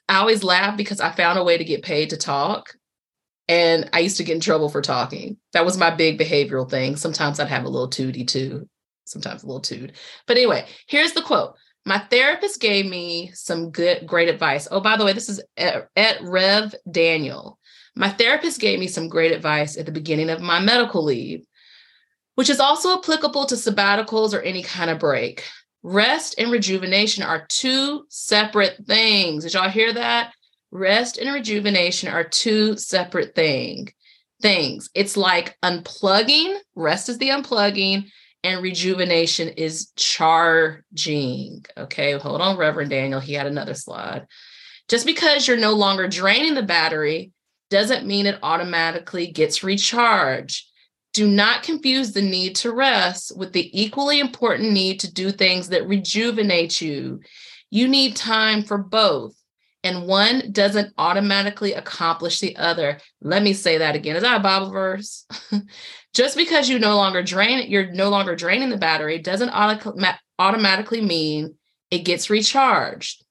I 0.08 0.16
always 0.16 0.42
laugh 0.42 0.76
because 0.76 1.00
I 1.00 1.12
found 1.12 1.38
a 1.38 1.44
way 1.44 1.56
to 1.56 1.64
get 1.64 1.84
paid 1.84 2.10
to 2.10 2.16
talk. 2.16 2.74
And 3.46 3.88
I 3.92 4.00
used 4.00 4.16
to 4.16 4.24
get 4.24 4.34
in 4.34 4.40
trouble 4.40 4.68
for 4.68 4.82
talking. 4.82 5.36
That 5.52 5.64
was 5.64 5.76
my 5.76 5.90
big 5.90 6.18
behavioral 6.18 6.68
thing. 6.68 6.96
Sometimes 6.96 7.38
I'd 7.38 7.48
have 7.48 7.64
a 7.64 7.68
little 7.68 7.88
tooty 7.88 8.24
too. 8.24 8.68
Sometimes 9.04 9.42
a 9.42 9.46
little 9.46 9.60
toot. 9.60 9.92
But 10.26 10.38
anyway, 10.38 10.66
here's 10.88 11.12
the 11.12 11.22
quote 11.22 11.54
my 11.86 11.98
therapist 11.98 12.60
gave 12.60 12.86
me 12.86 13.30
some 13.34 13.70
good, 13.70 14.06
great 14.06 14.28
advice. 14.28 14.66
Oh, 14.70 14.80
by 14.80 14.96
the 14.96 15.04
way, 15.04 15.12
this 15.12 15.28
is 15.28 15.42
at, 15.56 15.88
at 15.94 16.22
Rev 16.22 16.74
Daniel. 16.90 17.58
My 17.96 18.10
therapist 18.10 18.60
gave 18.60 18.78
me 18.78 18.88
some 18.88 19.08
great 19.08 19.32
advice 19.32 19.76
at 19.76 19.86
the 19.86 19.92
beginning 19.92 20.30
of 20.30 20.40
my 20.40 20.58
medical 20.60 21.04
leave, 21.04 21.46
which 22.34 22.50
is 22.50 22.60
also 22.60 22.98
applicable 22.98 23.46
to 23.46 23.54
sabbaticals 23.54 24.34
or 24.34 24.40
any 24.40 24.62
kind 24.62 24.90
of 24.90 24.98
break. 24.98 25.44
Rest 25.82 26.34
and 26.38 26.50
rejuvenation 26.50 27.22
are 27.22 27.46
two 27.48 28.06
separate 28.08 28.84
things. 28.86 29.44
Did 29.44 29.54
y'all 29.54 29.68
hear 29.68 29.92
that? 29.92 30.32
Rest 30.72 31.18
and 31.18 31.32
rejuvenation 31.32 32.08
are 32.08 32.24
two 32.24 32.76
separate 32.76 33.36
thing, 33.36 33.92
things. 34.42 34.90
It's 34.94 35.16
like 35.16 35.56
unplugging, 35.62 36.56
rest 36.74 37.08
is 37.08 37.18
the 37.18 37.28
unplugging, 37.28 38.10
and 38.42 38.60
rejuvenation 38.60 39.50
is 39.50 39.92
charging. 39.94 41.64
Okay, 41.76 42.12
hold 42.18 42.40
on, 42.40 42.56
Reverend 42.56 42.90
Daniel. 42.90 43.20
He 43.20 43.34
had 43.34 43.46
another 43.46 43.74
slide. 43.74 44.26
Just 44.88 45.06
because 45.06 45.46
you're 45.46 45.56
no 45.56 45.74
longer 45.74 46.08
draining 46.08 46.54
the 46.54 46.62
battery 46.62 47.32
doesn't 47.70 48.06
mean 48.06 48.26
it 48.26 48.38
automatically 48.42 49.26
gets 49.26 49.62
recharged. 49.62 50.66
Do 51.12 51.28
not 51.28 51.62
confuse 51.62 52.12
the 52.12 52.22
need 52.22 52.56
to 52.56 52.72
rest 52.72 53.36
with 53.36 53.52
the 53.52 53.70
equally 53.78 54.18
important 54.18 54.72
need 54.72 55.00
to 55.00 55.12
do 55.12 55.30
things 55.30 55.68
that 55.68 55.86
rejuvenate 55.86 56.80
you. 56.80 57.20
You 57.70 57.88
need 57.88 58.16
time 58.16 58.62
for 58.62 58.78
both, 58.78 59.34
and 59.82 60.06
one 60.06 60.50
doesn't 60.52 60.92
automatically 60.98 61.72
accomplish 61.72 62.40
the 62.40 62.56
other. 62.56 62.98
Let 63.20 63.42
me 63.42 63.52
say 63.52 63.78
that 63.78 63.94
again. 63.94 64.16
Is 64.16 64.22
that 64.22 64.40
a 64.40 64.42
Bible 64.42 64.70
verse? 64.70 65.26
just 66.14 66.36
because 66.36 66.68
you 66.68 66.78
no 66.78 66.96
longer 66.96 67.22
drain 67.22 67.68
you're 67.70 67.92
no 67.92 68.08
longer 68.08 68.34
draining 68.34 68.70
the 68.70 68.76
battery 68.76 69.18
doesn't 69.18 69.50
automatically 70.38 71.00
mean 71.00 71.54
it 71.90 72.04
gets 72.04 72.30
recharged 72.30 73.23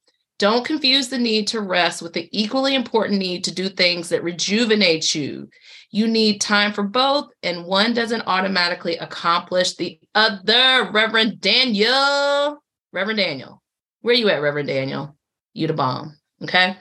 don't 0.44 0.66
confuse 0.66 1.08
the 1.08 1.18
need 1.18 1.48
to 1.48 1.62
rest 1.62 2.02
with 2.02 2.12
the 2.12 2.28
equally 2.38 2.76
important 2.76 3.18
need 3.18 3.46
to 3.46 3.56
do 3.56 3.70
things 3.70 4.10
that 4.10 4.26
rejuvenate 4.26 5.16
you. 5.16 5.48
You 5.90 6.06
need 6.06 6.42
time 6.42 6.74
for 6.74 6.84
both 6.84 7.30
and 7.44 7.64
one 7.64 7.94
doesn't 7.94 8.28
automatically 8.28 8.98
accomplish 8.98 9.78
the 9.78 10.02
other. 10.14 10.92
Reverend 10.92 11.40
daniel. 11.40 12.62
Reverend 12.92 13.20
daniel. 13.20 13.64
Where 14.02 14.16
you 14.16 14.28
at 14.28 14.42
reverend 14.42 14.68
daniel? 14.68 15.16
You 15.54 15.68
the 15.68 15.74
bomb 15.76 16.18
okay? 16.42 16.76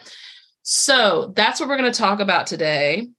So 0.63 1.33
that's 1.37 1.61
what 1.61 1.69
we're 1.69 1.79
going 1.79 1.93
to 1.93 1.97
talk 1.97 2.19
about 2.19 2.49
today 2.49 3.11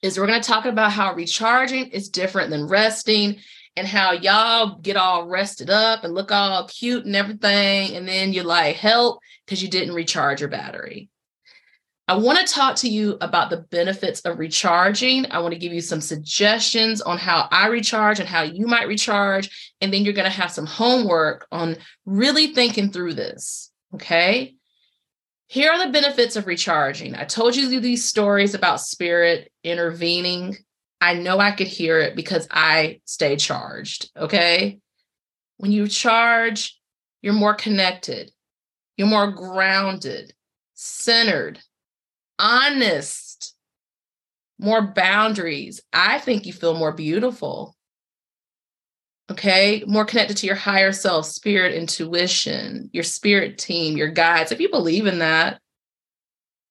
is 0.00 0.18
we're 0.18 0.26
going 0.26 0.40
to 0.40 0.48
talk 0.48 0.64
about 0.64 0.92
how 0.92 1.12
recharging 1.12 1.88
is 1.88 2.08
different 2.08 2.48
than 2.48 2.66
resting 2.66 3.36
and 3.76 3.86
how 3.86 4.12
y'all 4.12 4.78
get 4.80 4.96
all 4.96 5.26
rested 5.26 5.70
up 5.70 6.04
and 6.04 6.14
look 6.14 6.32
all 6.32 6.66
cute 6.66 7.04
and 7.04 7.16
everything. 7.16 7.96
And 7.96 8.06
then 8.06 8.32
you're 8.32 8.44
like, 8.44 8.76
help, 8.76 9.20
because 9.44 9.62
you 9.62 9.68
didn't 9.68 9.94
recharge 9.94 10.40
your 10.40 10.50
battery. 10.50 11.08
I 12.08 12.16
want 12.16 12.44
to 12.44 12.52
talk 12.52 12.74
to 12.76 12.88
you 12.88 13.16
about 13.20 13.50
the 13.50 13.58
benefits 13.70 14.20
of 14.22 14.40
recharging. 14.40 15.30
I 15.30 15.38
want 15.38 15.54
to 15.54 15.60
give 15.60 15.72
you 15.72 15.80
some 15.80 16.00
suggestions 16.00 17.00
on 17.00 17.18
how 17.18 17.46
I 17.52 17.68
recharge 17.68 18.18
and 18.18 18.28
how 18.28 18.42
you 18.42 18.66
might 18.66 18.88
recharge. 18.88 19.72
And 19.80 19.92
then 19.92 20.04
you're 20.04 20.12
going 20.12 20.24
to 20.24 20.36
have 20.36 20.50
some 20.50 20.66
homework 20.66 21.46
on 21.52 21.76
really 22.06 22.48
thinking 22.48 22.90
through 22.90 23.14
this. 23.14 23.70
Okay. 23.94 24.56
Here 25.46 25.70
are 25.70 25.86
the 25.86 25.92
benefits 25.92 26.34
of 26.34 26.48
recharging. 26.48 27.14
I 27.14 27.24
told 27.24 27.54
you 27.54 27.78
these 27.78 28.04
stories 28.04 28.54
about 28.54 28.80
spirit 28.80 29.52
intervening. 29.62 30.56
I 31.00 31.14
know 31.14 31.38
I 31.38 31.52
could 31.52 31.66
hear 31.66 31.98
it 31.98 32.14
because 32.14 32.46
I 32.50 33.00
stay 33.04 33.36
charged. 33.36 34.10
Okay. 34.16 34.78
When 35.56 35.72
you 35.72 35.88
charge, 35.88 36.78
you're 37.22 37.34
more 37.34 37.54
connected, 37.54 38.32
you're 38.96 39.06
more 39.08 39.30
grounded, 39.30 40.32
centered, 40.74 41.60
honest, 42.38 43.54
more 44.58 44.82
boundaries. 44.82 45.80
I 45.92 46.18
think 46.18 46.46
you 46.46 46.52
feel 46.52 46.74
more 46.74 46.92
beautiful 46.92 47.76
okay 49.30 49.84
more 49.86 50.04
connected 50.04 50.36
to 50.36 50.46
your 50.46 50.56
higher 50.56 50.92
self 50.92 51.24
spirit 51.24 51.72
intuition 51.72 52.90
your 52.92 53.04
spirit 53.04 53.58
team 53.58 53.96
your 53.96 54.10
guides 54.10 54.52
if 54.52 54.60
you 54.60 54.68
believe 54.68 55.06
in 55.06 55.20
that 55.20 55.60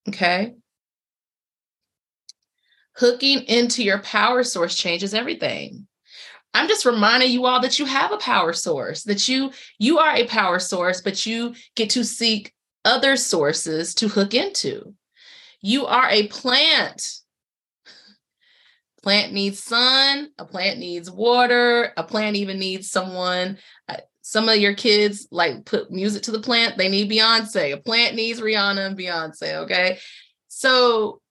okay 0.07 0.53
hooking 2.99 3.39
into 3.43 3.81
your 3.81 3.99
power 3.99 4.43
source 4.43 4.75
changes 4.75 5.13
everything. 5.13 5.87
I'm 6.53 6.67
just 6.67 6.85
reminding 6.85 7.31
you 7.31 7.45
all 7.45 7.61
that 7.61 7.79
you 7.79 7.85
have 7.85 8.11
a 8.11 8.17
power 8.17 8.53
source 8.53 9.03
that 9.03 9.29
you 9.29 9.51
you 9.77 9.99
are 9.99 10.15
a 10.15 10.27
power 10.27 10.59
source 10.59 10.99
but 10.99 11.25
you 11.25 11.55
get 11.75 11.91
to 11.91 12.03
seek 12.03 12.53
other 12.83 13.15
sources 13.15 13.95
to 13.95 14.09
hook 14.09 14.33
into. 14.33 14.93
You 15.61 15.85
are 15.85 16.09
a 16.09 16.27
plant. 16.27 17.07
Plant 19.01 19.31
needs 19.31 19.63
sun 19.63 20.31
a 20.37 20.43
plant 20.43 20.77
needs 20.77 21.09
water 21.09 21.93
a 21.95 22.03
plant 22.03 22.35
even 22.35 22.59
needs 22.59 22.91
someone 22.91 23.57
uh, 23.87 23.95
some 24.21 24.49
of 24.49 24.57
your 24.57 24.73
kids 24.73 25.25
like 25.31 25.63
put 25.63 25.89
music 25.89 26.23
to 26.23 26.31
the 26.31 26.41
plant 26.41 26.77
they 26.77 26.89
need 26.89 27.09
beyonce 27.09 27.73
a 27.73 27.77
plant 27.77 28.15
needs 28.15 28.41
rihanna 28.41 28.87
and 28.87 28.97
beyonce 28.97 29.59
okay? 29.59 29.99
So 30.49 31.21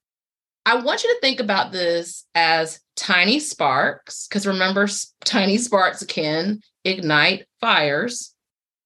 i 0.69 0.75
want 0.77 1.03
you 1.03 1.13
to 1.13 1.21
think 1.21 1.41
about 1.41 1.73
this 1.73 2.25
as 2.35 2.81
tiny 2.97 3.39
sparks 3.39 4.27
because 4.29 4.47
remember 4.47 4.89
tiny 5.25 5.59
sparks 5.59 6.05
can 6.05 6.61
ignite 6.85 7.47
fires 7.61 8.35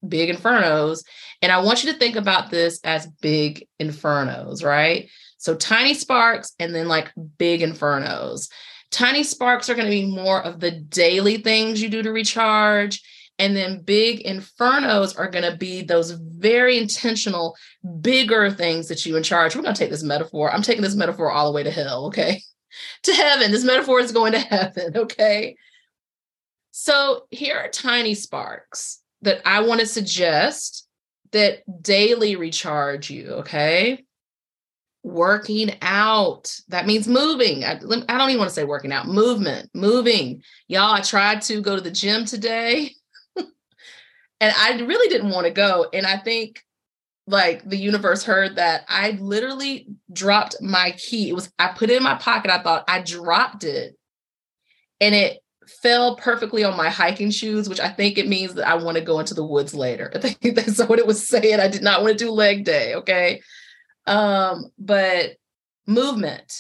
big 0.07 0.35
infernos 0.35 1.05
and 1.43 1.53
i 1.53 1.61
want 1.61 1.85
you 1.85 1.93
to 1.93 1.99
think 1.99 2.17
about 2.17 2.51
this 2.51 2.81
as 2.85 3.07
big 3.21 3.67
infernos 3.81 4.65
right 4.65 5.09
so 5.39 5.55
tiny 5.55 5.95
sparks 5.95 6.53
and 6.59 6.75
then 6.75 6.89
like 6.89 7.13
big 7.39 7.61
infernos 7.61 8.49
Tiny 8.93 9.23
sparks 9.23 9.71
are 9.71 9.75
going 9.75 9.87
to 9.87 9.91
be 9.91 10.05
more 10.05 10.43
of 10.43 10.61
the 10.61 10.71
daily 10.71 11.39
things 11.39 11.81
you 11.81 11.89
do 11.89 12.03
to 12.03 12.13
recharge. 12.13 13.03
And 13.43 13.57
then 13.57 13.83
big 13.83 14.25
infernos 14.25 15.19
are 15.19 15.29
going 15.29 15.51
to 15.51 15.57
be 15.57 15.83
those 15.83 16.13
very 16.13 16.79
intentional, 16.79 17.57
bigger 18.01 18.53
things 18.53 18.87
that 18.87 19.05
you 19.05 19.17
in 19.17 19.25
charge. 19.25 19.57
We're 19.57 19.63
going 19.63 19.75
to 19.75 19.79
take 19.81 19.91
this 19.91 20.05
metaphor. 20.05 20.53
I'm 20.53 20.63
taking 20.63 20.83
this 20.83 20.95
metaphor 20.95 21.29
all 21.29 21.47
the 21.47 21.53
way 21.53 21.65
to 21.65 21.71
hell, 21.73 22.07
okay? 22.07 22.41
to 23.03 23.13
heaven. 23.13 23.51
This 23.51 23.65
metaphor 23.65 23.99
is 23.99 24.13
going 24.13 24.31
to 24.35 24.39
heaven, 24.39 24.93
okay? 24.97 25.57
So 26.71 27.27
here 27.31 27.57
are 27.57 27.67
tiny 27.67 28.15
sparks 28.15 29.01
that 29.23 29.43
I 29.45 29.63
want 29.63 29.81
to 29.81 29.87
suggest 29.87 30.87
that 31.33 31.65
daily 31.83 32.37
recharge 32.37 33.11
you, 33.11 33.27
okay? 33.39 34.05
Working 35.03 35.75
out. 35.83 36.55
That 36.69 36.87
means 36.87 37.09
moving. 37.09 37.65
I, 37.65 37.73
I 37.73 38.19
don't 38.19 38.31
even 38.31 38.39
want 38.39 38.51
to 38.51 38.55
say 38.55 38.63
working 38.63 38.93
out, 38.93 39.09
movement, 39.09 39.69
moving. 39.75 40.45
Y'all, 40.69 40.95
I 40.95 41.01
tried 41.01 41.43
to 41.43 41.61
go 41.61 41.75
to 41.75 41.83
the 41.83 41.91
gym 41.91 42.25
today 42.25 42.93
and 44.43 44.53
I 44.59 44.85
really 44.85 45.09
didn't 45.09 45.31
want 45.31 45.47
to 45.47 45.53
go. 45.53 45.87
And 45.93 46.05
I 46.05 46.17
think 46.17 46.65
like 47.29 47.63
the 47.65 47.77
universe 47.77 48.25
heard 48.25 48.57
that 48.57 48.85
I 48.89 49.13
literally 49.21 49.87
dropped 50.13 50.57
my 50.61 50.97
key. 50.99 51.29
It 51.29 51.35
was, 51.35 51.49
I 51.61 51.69
put 51.69 51.91
it 51.91 51.97
in 51.97 52.03
my 52.03 52.17
pocket. 52.17 52.51
I 52.51 52.61
thought 52.61 52.85
I 52.89 53.03
dropped 53.03 53.63
it 53.63 53.97
and 55.01 55.15
it 55.15 55.39
fell 55.81 56.17
perfectly 56.17 56.65
on 56.65 56.77
my 56.77 56.91
hiking 56.91 57.31
shoes, 57.31 57.69
which 57.69 57.79
I 57.79 57.89
think 57.89 58.19
it 58.19 58.27
means 58.27 58.55
that 58.55 58.67
I 58.67 58.75
want 58.75 58.97
to 58.97 59.05
go 59.05 59.21
into 59.21 59.33
the 59.33 59.47
woods 59.47 59.75
later. 59.75 60.11
I 60.17 60.19
think 60.19 60.57
that's 60.57 60.85
what 60.87 60.99
it 60.99 61.07
was 61.07 61.27
saying. 61.27 61.61
I 61.61 61.69
did 61.69 61.85
not 61.85 62.03
want 62.03 62.19
to 62.19 62.25
do 62.25 62.33
leg 62.33 62.65
day. 62.65 62.97
Okay. 62.97 63.41
Um, 64.09 64.73
but 64.77 65.37
movement, 65.87 66.53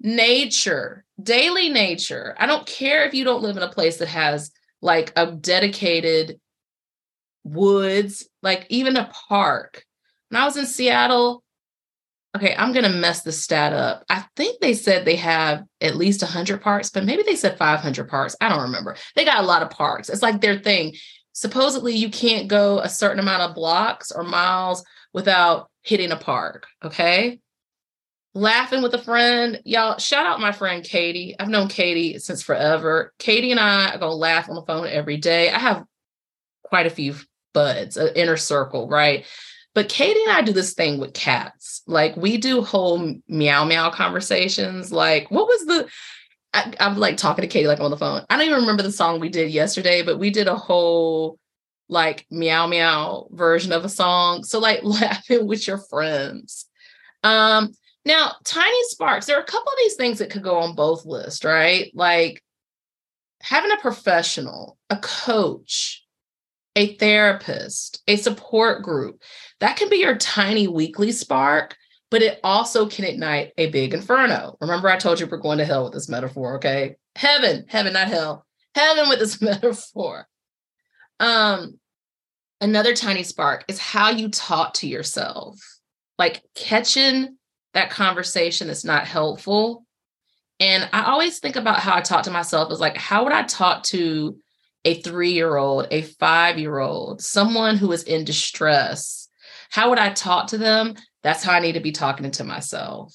nature, 0.00 1.06
daily 1.22 1.70
nature. 1.70 2.36
I 2.38 2.44
don't 2.44 2.66
care 2.66 3.04
if 3.04 3.14
you 3.14 3.24
don't 3.24 3.42
live 3.42 3.56
in 3.56 3.62
a 3.62 3.72
place 3.72 3.96
that 3.96 4.08
has 4.08 4.50
like 4.82 5.14
a 5.16 5.32
dedicated 5.32 6.38
woods, 7.46 8.28
like 8.42 8.66
even 8.68 8.96
a 8.96 9.10
park. 9.28 9.84
When 10.28 10.40
I 10.40 10.44
was 10.44 10.56
in 10.56 10.66
Seattle, 10.66 11.42
okay, 12.36 12.54
I'm 12.56 12.72
going 12.72 12.84
to 12.84 12.90
mess 12.90 13.22
the 13.22 13.32
stat 13.32 13.72
up. 13.72 14.04
I 14.10 14.24
think 14.36 14.60
they 14.60 14.74
said 14.74 15.04
they 15.04 15.16
have 15.16 15.64
at 15.80 15.96
least 15.96 16.22
100 16.22 16.60
parks, 16.60 16.90
but 16.90 17.04
maybe 17.04 17.22
they 17.22 17.36
said 17.36 17.56
500 17.56 18.08
parks. 18.08 18.36
I 18.40 18.48
don't 18.48 18.62
remember. 18.62 18.96
They 19.14 19.24
got 19.24 19.42
a 19.42 19.46
lot 19.46 19.62
of 19.62 19.70
parks. 19.70 20.08
It's 20.08 20.22
like 20.22 20.40
their 20.40 20.58
thing. 20.58 20.94
Supposedly, 21.32 21.94
you 21.94 22.10
can't 22.10 22.48
go 22.48 22.80
a 22.80 22.88
certain 22.88 23.20
amount 23.20 23.42
of 23.42 23.54
blocks 23.54 24.10
or 24.10 24.24
miles 24.24 24.84
without 25.12 25.70
hitting 25.82 26.10
a 26.10 26.16
park. 26.16 26.66
Okay. 26.84 27.38
Laughing 28.34 28.82
with 28.82 28.92
a 28.94 28.98
friend. 29.02 29.60
Y'all, 29.64 29.98
shout 29.98 30.26
out 30.26 30.40
my 30.40 30.52
friend 30.52 30.84
Katie. 30.84 31.36
I've 31.38 31.48
known 31.48 31.68
Katie 31.68 32.18
since 32.18 32.42
forever. 32.42 33.12
Katie 33.18 33.50
and 33.50 33.60
I 33.60 33.90
are 33.90 33.98
going 33.98 34.10
to 34.10 34.16
laugh 34.16 34.48
on 34.48 34.56
the 34.56 34.62
phone 34.62 34.88
every 34.88 35.16
day. 35.16 35.50
I 35.50 35.58
have 35.58 35.84
quite 36.64 36.86
a 36.86 36.90
few 36.90 37.14
buds, 37.56 37.96
an 37.96 38.10
inner 38.14 38.36
circle, 38.36 38.86
right? 38.86 39.24
But 39.74 39.88
Katie 39.88 40.22
and 40.26 40.32
I 40.32 40.42
do 40.42 40.52
this 40.52 40.74
thing 40.74 41.00
with 41.00 41.14
cats. 41.14 41.80
Like 41.86 42.14
we 42.16 42.36
do 42.36 42.60
whole 42.62 43.14
meow 43.28 43.64
meow 43.64 43.88
conversations. 43.90 44.92
Like, 44.92 45.30
what 45.30 45.48
was 45.48 45.64
the 45.64 45.88
I, 46.52 46.74
am 46.78 46.98
like 46.98 47.16
talking 47.16 47.42
to 47.42 47.48
Katie 47.48 47.66
like 47.66 47.80
on 47.80 47.90
the 47.90 47.96
phone. 47.96 48.24
I 48.28 48.36
don't 48.36 48.46
even 48.46 48.60
remember 48.60 48.82
the 48.82 48.92
song 48.92 49.20
we 49.20 49.30
did 49.30 49.50
yesterday, 49.50 50.02
but 50.02 50.18
we 50.18 50.28
did 50.28 50.48
a 50.48 50.54
whole 50.54 51.38
like 51.88 52.26
meow 52.30 52.66
meow 52.66 53.28
version 53.30 53.72
of 53.72 53.86
a 53.86 53.88
song. 53.88 54.44
So 54.44 54.58
like 54.58 54.80
laughing 54.82 55.46
with 55.46 55.66
your 55.66 55.78
friends. 55.78 56.66
Um 57.24 57.72
now 58.04 58.34
tiny 58.44 58.84
sparks, 58.84 59.24
there 59.24 59.38
are 59.38 59.42
a 59.42 59.46
couple 59.46 59.72
of 59.72 59.78
these 59.78 59.94
things 59.94 60.18
that 60.18 60.28
could 60.30 60.42
go 60.42 60.58
on 60.58 60.74
both 60.74 61.06
lists, 61.06 61.42
right? 61.42 61.90
Like 61.94 62.42
having 63.40 63.70
a 63.70 63.80
professional, 63.80 64.76
a 64.90 64.98
coach, 64.98 66.05
a 66.76 66.94
therapist, 66.96 68.02
a 68.06 68.16
support 68.16 68.82
group. 68.82 69.22
That 69.60 69.76
can 69.76 69.88
be 69.88 69.96
your 69.96 70.16
tiny 70.16 70.68
weekly 70.68 71.10
spark, 71.10 71.74
but 72.10 72.22
it 72.22 72.38
also 72.44 72.86
can 72.86 73.06
ignite 73.06 73.52
a 73.56 73.70
big 73.70 73.94
inferno. 73.94 74.56
Remember, 74.60 74.88
I 74.88 74.98
told 74.98 75.18
you 75.18 75.26
we're 75.26 75.38
going 75.38 75.58
to 75.58 75.64
hell 75.64 75.84
with 75.84 75.94
this 75.94 76.08
metaphor, 76.08 76.56
okay? 76.56 76.96
Heaven, 77.16 77.64
heaven, 77.66 77.94
not 77.94 78.08
hell. 78.08 78.46
Heaven 78.74 79.08
with 79.08 79.18
this 79.18 79.40
metaphor. 79.42 80.28
Um, 81.18 81.80
another 82.60 82.94
tiny 82.94 83.22
spark 83.22 83.64
is 83.68 83.78
how 83.78 84.10
you 84.10 84.28
talk 84.28 84.74
to 84.74 84.86
yourself, 84.86 85.58
like 86.18 86.42
catching 86.54 87.38
that 87.72 87.90
conversation 87.90 88.66
that's 88.66 88.84
not 88.84 89.06
helpful. 89.06 89.86
And 90.60 90.88
I 90.92 91.04
always 91.04 91.38
think 91.38 91.56
about 91.56 91.80
how 91.80 91.94
I 91.96 92.02
talk 92.02 92.24
to 92.24 92.30
myself 92.30 92.70
is 92.70 92.80
like, 92.80 92.96
how 92.98 93.24
would 93.24 93.32
I 93.32 93.42
talk 93.42 93.82
to 93.84 94.38
a 94.86 94.94
three 95.02 95.32
year 95.32 95.56
old, 95.56 95.88
a 95.90 96.02
five 96.02 96.58
year 96.58 96.78
old, 96.78 97.20
someone 97.20 97.76
who 97.76 97.90
is 97.90 98.04
in 98.04 98.24
distress, 98.24 99.28
how 99.68 99.90
would 99.90 99.98
I 99.98 100.10
talk 100.10 100.46
to 100.48 100.58
them? 100.58 100.94
That's 101.24 101.42
how 101.42 101.52
I 101.52 101.60
need 101.60 101.72
to 101.72 101.80
be 101.80 101.90
talking 101.90 102.30
to 102.30 102.44
myself. 102.44 103.12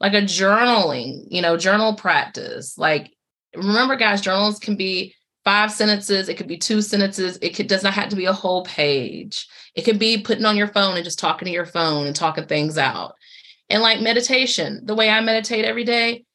Like 0.00 0.12
a 0.12 0.20
journaling, 0.20 1.24
you 1.28 1.40
know, 1.40 1.56
journal 1.56 1.94
practice. 1.94 2.76
Like, 2.76 3.10
remember, 3.56 3.96
guys, 3.96 4.20
journals 4.20 4.58
can 4.58 4.76
be 4.76 5.14
five 5.44 5.72
sentences, 5.72 6.28
it 6.28 6.36
could 6.36 6.46
be 6.46 6.58
two 6.58 6.82
sentences, 6.82 7.38
it 7.40 7.56
could, 7.56 7.68
does 7.68 7.82
not 7.82 7.94
have 7.94 8.10
to 8.10 8.16
be 8.16 8.26
a 8.26 8.32
whole 8.34 8.62
page. 8.64 9.48
It 9.74 9.86
could 9.86 9.98
be 9.98 10.18
putting 10.18 10.44
on 10.44 10.58
your 10.58 10.68
phone 10.68 10.96
and 10.96 11.04
just 11.04 11.18
talking 11.18 11.46
to 11.46 11.52
your 11.52 11.64
phone 11.64 12.06
and 12.06 12.14
talking 12.14 12.44
things 12.44 12.76
out. 12.76 13.14
And 13.70 13.80
like 13.80 14.02
meditation, 14.02 14.82
the 14.84 14.94
way 14.94 15.08
I 15.08 15.22
meditate 15.22 15.64
every 15.64 15.84
day, 15.84 16.26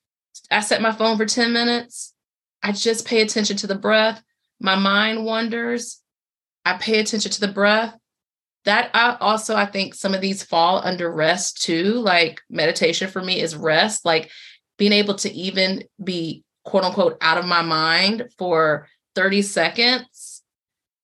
I 0.49 0.62
set 0.62 0.81
my 0.81 0.91
phone 0.91 1.15
for 1.15 1.27
10 1.27 1.53
minutes. 1.53 2.15
I 2.63 2.71
just 2.71 3.05
pay 3.05 3.21
attention 3.21 3.55
to 3.57 3.67
the 3.67 3.75
breath 3.75 4.23
my 4.60 4.76
mind 4.76 5.26
wanders, 5.26 6.00
I 6.66 6.78
pay 6.78 7.00
attention 7.00 7.32
to 7.32 7.42
the 7.42 7.48
breath. 7.48 7.96
That 8.66 8.92
I 8.94 9.18
also 9.20 9.58
I 9.58 9.66
think 9.66 9.94
some 9.94 10.13
of 10.13 10.22
these 10.22 10.42
fall 10.42 10.82
under 10.84 11.12
rest 11.12 11.63
too. 11.63 11.96
Like 11.96 12.42
meditation 12.50 13.10
for 13.10 13.22
me 13.22 13.42
is 13.42 13.58
rest, 13.58 14.06
like 14.06 14.32
being 14.78 14.94
able 14.94 15.16
to 15.16 15.32
even 15.34 15.84
be 16.02 16.44
quote 16.63 16.86
unquote 16.86 17.18
out 17.20 17.38
of 17.38 17.46
my 17.46 17.62
mind 17.62 18.30
for 18.38 18.88
30 19.16 19.42
seconds 19.42 20.44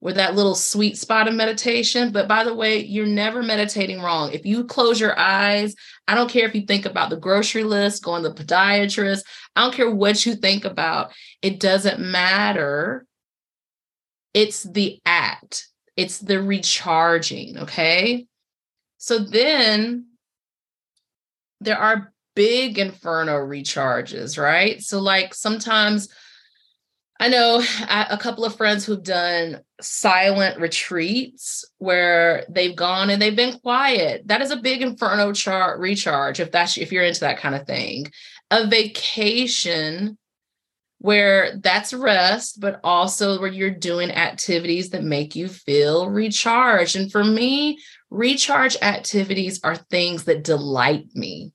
with 0.02 0.16
that 0.16 0.36
little 0.36 0.56
sweet 0.56 0.98
spot 0.98 1.28
of 1.28 1.34
meditation. 1.34 2.12
But 2.12 2.28
by 2.28 2.44
the 2.44 2.56
way, 2.56 2.84
you're 2.84 3.06
never 3.06 3.44
meditating 3.44 4.02
wrong. 4.02 4.32
If 4.32 4.46
you 4.46 4.64
close 4.64 5.00
your 5.00 5.18
eyes, 5.20 5.76
I 6.08 6.16
don't 6.16 6.30
care 6.30 6.48
if 6.48 6.56
you 6.56 6.62
think 6.62 6.86
about 6.86 7.10
the 7.10 7.18
grocery 7.18 7.64
list, 7.64 8.04
going 8.04 8.24
to 8.24 8.30
the 8.30 8.44
podiatrist, 8.44 9.24
I 9.56 9.62
don't 9.62 9.74
care 9.74 9.92
what 9.92 10.26
you 10.26 10.36
think 10.36 10.64
about. 10.64 11.12
It 11.42 11.60
doesn't 11.60 12.00
matter 12.00 13.06
it's 14.34 14.63
the 14.63 15.00
act, 15.06 15.68
it's 15.98 16.20
the 16.20 16.42
recharging. 16.42 17.60
Okay. 17.60 18.28
So 18.98 19.20
then 19.20 20.08
there 21.62 21.78
are 21.78 22.13
big 22.36 22.78
inferno 22.80 23.38
recharges, 23.38 24.42
right? 24.42 24.82
So, 24.82 25.00
like 25.00 25.34
sometimes 25.34 26.10
I 27.20 27.28
know 27.28 27.62
a 27.89 28.18
couple 28.18 28.46
of 28.46 28.56
friends 28.56 28.86
who've 28.86 29.04
done 29.04 29.60
silent 29.82 30.60
retreats 30.60 31.65
where 31.78 32.46
they've 32.50 32.76
gone 32.76 33.10
and 33.10 33.22
they've 33.22 33.36
been 33.36 33.60
quiet. 33.60 34.26
That 34.28 34.42
is 34.42 34.52
a 34.52 34.58
big 34.58 34.82
inferno 34.82 35.34
chart 35.34 35.82
recharge 35.82 36.39
if 36.39 36.52
that's 36.52 36.78
if 36.78 36.94
you're 36.94 37.04
into 37.04 37.20
that 37.22 37.39
kind 37.39 37.56
of 37.56 37.68
thing. 37.68 38.06
A 38.52 38.68
vacation 38.68 40.18
where 41.00 41.58
that's 41.58 41.94
rest, 41.94 42.60
but 42.60 42.80
also 42.84 43.40
where 43.40 43.52
you're 43.52 43.72
doing 43.72 44.12
activities 44.12 44.90
that 44.90 45.04
make 45.04 45.36
you 45.36 45.48
feel 45.48 46.10
recharged. 46.10 46.96
And 46.96 47.12
for 47.12 47.24
me, 47.24 47.80
recharge 48.10 48.76
activities 48.82 49.62
are 49.64 49.76
things 49.76 50.26
that 50.26 50.44
delight 50.44 51.06
me 51.16 51.54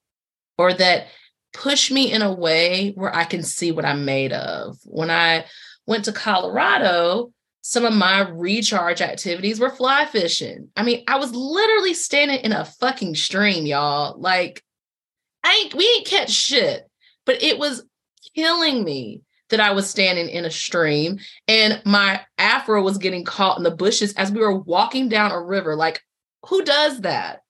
or 0.56 0.72
that 0.72 1.08
push 1.52 1.90
me 1.90 2.10
in 2.10 2.22
a 2.22 2.32
way 2.32 2.92
where 2.96 3.14
I 3.14 3.24
can 3.24 3.42
see 3.42 3.70
what 3.70 3.84
I'm 3.84 4.04
made 4.06 4.32
of. 4.32 4.78
When 4.84 5.10
I 5.10 5.44
went 5.86 6.06
to 6.06 6.12
Colorado, 6.12 7.30
some 7.60 7.84
of 7.84 7.92
my 7.92 8.28
recharge 8.28 9.02
activities 9.02 9.60
were 9.60 9.70
fly 9.70 10.06
fishing. 10.06 10.70
I 10.74 10.82
mean, 10.82 11.04
I 11.06 11.18
was 11.18 11.34
literally 11.34 11.94
standing 11.94 12.40
in 12.40 12.52
a 12.52 12.64
fucking 12.64 13.14
stream, 13.14 13.66
y'all. 13.66 14.18
Like, 14.18 14.62
I 15.42 15.62
ain't, 15.64 15.74
we 15.74 15.84
ain't 15.84 16.06
catch 16.06 16.30
shit, 16.30 16.88
but 17.26 17.42
it 17.42 17.58
was 17.58 17.84
killing 18.34 18.84
me 18.84 19.20
that 19.50 19.60
I 19.60 19.72
was 19.72 19.88
standing 19.88 20.28
in 20.28 20.44
a 20.44 20.50
stream 20.50 21.18
and 21.46 21.80
my 21.84 22.20
afro 22.38 22.82
was 22.82 22.98
getting 22.98 23.24
caught 23.24 23.58
in 23.58 23.64
the 23.64 23.70
bushes 23.70 24.14
as 24.14 24.32
we 24.32 24.40
were 24.40 24.58
walking 24.58 25.08
down 25.08 25.32
a 25.32 25.40
river. 25.40 25.76
Like, 25.76 26.02
who 26.46 26.64
does 26.64 27.02
that? 27.02 27.42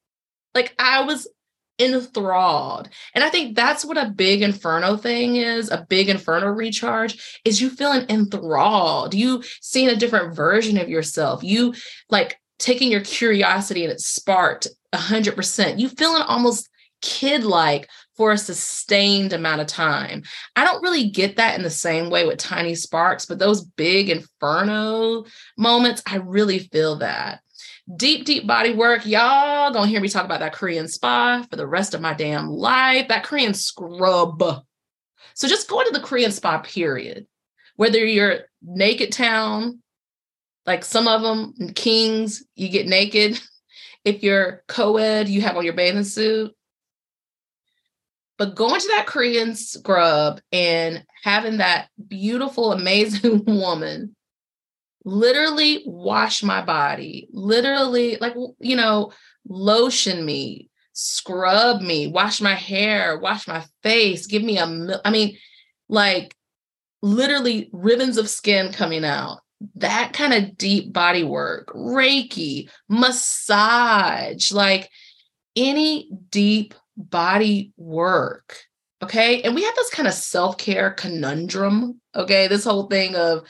Like, 0.54 0.74
I 0.78 1.02
was 1.02 1.28
enthralled. 1.78 2.88
And 3.14 3.24
I 3.24 3.30
think 3.30 3.56
that's 3.56 3.84
what 3.84 3.98
a 3.98 4.10
big 4.10 4.42
inferno 4.42 4.96
thing 4.96 5.36
is 5.36 5.70
a 5.70 5.86
big 5.88 6.08
inferno 6.08 6.46
recharge 6.46 7.40
is 7.44 7.60
you 7.60 7.70
feeling 7.70 8.06
enthralled. 8.08 9.14
You 9.14 9.42
seeing 9.60 9.88
a 9.88 9.96
different 9.96 10.36
version 10.36 10.78
of 10.78 10.88
yourself. 10.88 11.42
You 11.42 11.74
like 12.10 12.38
taking 12.58 12.92
your 12.92 13.00
curiosity 13.00 13.82
and 13.82 13.92
it 13.92 14.00
sparked 14.00 14.68
100%. 14.94 15.80
You 15.80 15.88
feeling 15.88 16.22
almost 16.22 16.68
kid 17.02 17.44
like 17.44 17.88
for 18.16 18.32
a 18.32 18.38
sustained 18.38 19.32
amount 19.32 19.60
of 19.60 19.66
time. 19.66 20.22
I 20.56 20.64
don't 20.64 20.82
really 20.82 21.10
get 21.10 21.36
that 21.36 21.56
in 21.56 21.62
the 21.62 21.70
same 21.70 22.10
way 22.10 22.26
with 22.26 22.38
tiny 22.38 22.74
sparks, 22.74 23.26
but 23.26 23.38
those 23.38 23.64
big 23.64 24.08
inferno 24.08 25.24
moments, 25.58 26.02
I 26.06 26.16
really 26.16 26.60
feel 26.60 26.96
that. 26.96 27.40
Deep, 27.96 28.24
deep 28.24 28.46
body 28.46 28.72
work. 28.72 29.04
Y'all 29.04 29.72
gonna 29.72 29.86
hear 29.86 30.00
me 30.00 30.08
talk 30.08 30.24
about 30.24 30.40
that 30.40 30.54
Korean 30.54 30.88
spa 30.88 31.44
for 31.50 31.56
the 31.56 31.66
rest 31.66 31.92
of 31.94 32.00
my 32.00 32.14
damn 32.14 32.48
life. 32.48 33.08
That 33.08 33.24
Korean 33.24 33.52
scrub. 33.52 34.42
So 35.34 35.48
just 35.48 35.68
go 35.68 35.80
into 35.80 35.92
the 35.92 36.04
Korean 36.04 36.32
spa, 36.32 36.58
period. 36.58 37.26
Whether 37.76 38.04
you're 38.04 38.40
naked 38.62 39.12
town, 39.12 39.82
like 40.64 40.84
some 40.84 41.08
of 41.08 41.22
them, 41.22 41.72
kings, 41.74 42.44
you 42.54 42.68
get 42.68 42.86
naked. 42.86 43.40
If 44.04 44.22
you're 44.22 44.62
co 44.68 44.98
ed, 44.98 45.30
you 45.30 45.40
have 45.40 45.56
on 45.56 45.64
your 45.64 45.72
bathing 45.72 46.04
suit 46.04 46.54
but 48.38 48.56
going 48.56 48.80
to 48.80 48.88
that 48.88 49.06
Korean 49.06 49.54
scrub 49.54 50.40
and 50.50 51.04
having 51.22 51.58
that 51.58 51.88
beautiful, 52.08 52.72
amazing 52.72 53.44
woman 53.46 54.14
literally 55.04 55.82
wash 55.86 56.42
my 56.42 56.62
body, 56.62 57.28
literally, 57.32 58.16
like, 58.20 58.34
you 58.58 58.76
know, 58.76 59.12
lotion 59.46 60.24
me, 60.24 60.70
scrub 60.92 61.80
me, 61.82 62.06
wash 62.06 62.40
my 62.40 62.54
hair, 62.54 63.18
wash 63.18 63.46
my 63.46 63.64
face, 63.82 64.26
give 64.26 64.42
me 64.42 64.58
a, 64.58 65.00
I 65.04 65.10
mean, 65.10 65.36
like, 65.88 66.34
literally 67.02 67.68
ribbons 67.72 68.16
of 68.16 68.28
skin 68.28 68.72
coming 68.72 69.04
out. 69.04 69.40
That 69.76 70.12
kind 70.12 70.32
of 70.32 70.56
deep 70.56 70.92
body 70.92 71.22
work, 71.22 71.68
Reiki, 71.68 72.68
massage, 72.88 74.50
like 74.50 74.90
any 75.54 76.10
deep 76.30 76.74
body 76.96 77.72
work. 77.76 78.58
Okay. 79.02 79.42
And 79.42 79.54
we 79.54 79.62
have 79.64 79.74
this 79.74 79.90
kind 79.90 80.08
of 80.08 80.14
self 80.14 80.56
care 80.56 80.90
conundrum. 80.90 82.00
Okay. 82.14 82.48
This 82.48 82.64
whole 82.64 82.86
thing 82.86 83.14
of, 83.16 83.46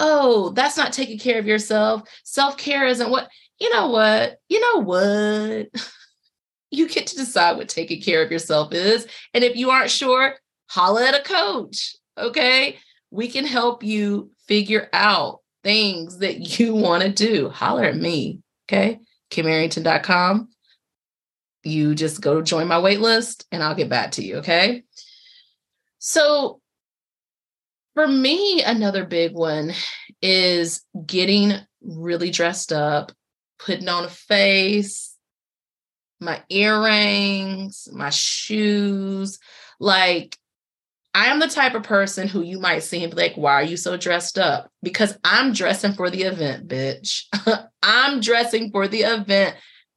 oh, 0.00 0.50
that's 0.50 0.76
not 0.76 0.92
taking 0.92 1.18
care 1.18 1.38
of 1.38 1.46
yourself. 1.46 2.02
Self 2.24 2.56
care 2.56 2.86
isn't 2.86 3.10
what, 3.10 3.28
you 3.58 3.72
know 3.72 3.88
what? 3.88 4.38
You 4.48 4.60
know 4.60 4.82
what? 4.82 5.68
you 6.70 6.88
get 6.88 7.06
to 7.08 7.16
decide 7.16 7.56
what 7.56 7.68
taking 7.68 8.00
care 8.00 8.22
of 8.22 8.30
yourself 8.30 8.72
is. 8.72 9.06
And 9.32 9.44
if 9.44 9.56
you 9.56 9.70
aren't 9.70 9.90
sure, 9.90 10.36
holla 10.68 11.08
at 11.08 11.14
a 11.20 11.22
coach. 11.22 11.96
Okay. 12.16 12.78
We 13.10 13.28
can 13.28 13.44
help 13.46 13.82
you 13.82 14.30
figure 14.48 14.88
out 14.92 15.40
things 15.62 16.18
that 16.18 16.58
you 16.58 16.74
want 16.74 17.02
to 17.02 17.10
do. 17.10 17.50
Holler 17.50 17.84
at 17.84 17.96
me. 17.96 18.40
Okay. 18.66 19.00
KimArrington.com 19.30 20.48
you 21.64 21.94
just 21.94 22.20
go 22.20 22.42
join 22.42 22.68
my 22.68 22.78
wait 22.78 23.00
list 23.00 23.46
and 23.50 23.62
I'll 23.62 23.74
get 23.74 23.88
back 23.88 24.12
to 24.12 24.24
you. 24.24 24.36
Okay. 24.36 24.82
So 25.98 26.60
for 27.94 28.06
me, 28.06 28.62
another 28.62 29.04
big 29.04 29.32
one 29.32 29.72
is 30.20 30.82
getting 31.06 31.54
really 31.80 32.30
dressed 32.30 32.72
up, 32.72 33.12
putting 33.58 33.88
on 33.88 34.04
a 34.04 34.08
face, 34.08 35.16
my 36.20 36.42
earrings, 36.48 37.88
my 37.92 38.10
shoes. 38.10 39.38
Like, 39.78 40.36
I 41.14 41.26
am 41.26 41.38
the 41.38 41.46
type 41.46 41.74
of 41.74 41.84
person 41.84 42.26
who 42.26 42.42
you 42.42 42.58
might 42.58 42.82
see 42.82 43.04
and 43.04 43.14
be 43.14 43.16
like, 43.16 43.36
why 43.36 43.52
are 43.52 43.62
you 43.62 43.76
so 43.76 43.96
dressed 43.96 44.38
up? 44.38 44.70
Because 44.82 45.16
I'm 45.22 45.52
dressing 45.52 45.92
for 45.92 46.10
the 46.10 46.24
event, 46.24 46.66
bitch. 46.66 47.22
I'm 47.82 48.20
dressing 48.20 48.72
for 48.72 48.88
the 48.88 49.02
event, 49.02 49.56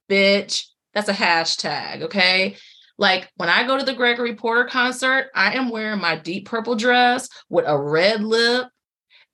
bitch. 0.09 0.65
That's 0.97 1.09
a 1.09 1.13
hashtag, 1.13 2.01
okay? 2.05 2.55
Like 2.97 3.29
when 3.35 3.49
I 3.49 3.67
go 3.67 3.77
to 3.77 3.85
the 3.85 3.93
Gregory 3.93 4.33
Porter 4.33 4.65
concert, 4.67 5.27
I 5.35 5.53
am 5.53 5.69
wearing 5.69 6.01
my 6.01 6.15
deep 6.15 6.47
purple 6.47 6.73
dress 6.73 7.29
with 7.49 7.65
a 7.67 7.77
red 7.77 8.23
lip 8.23 8.65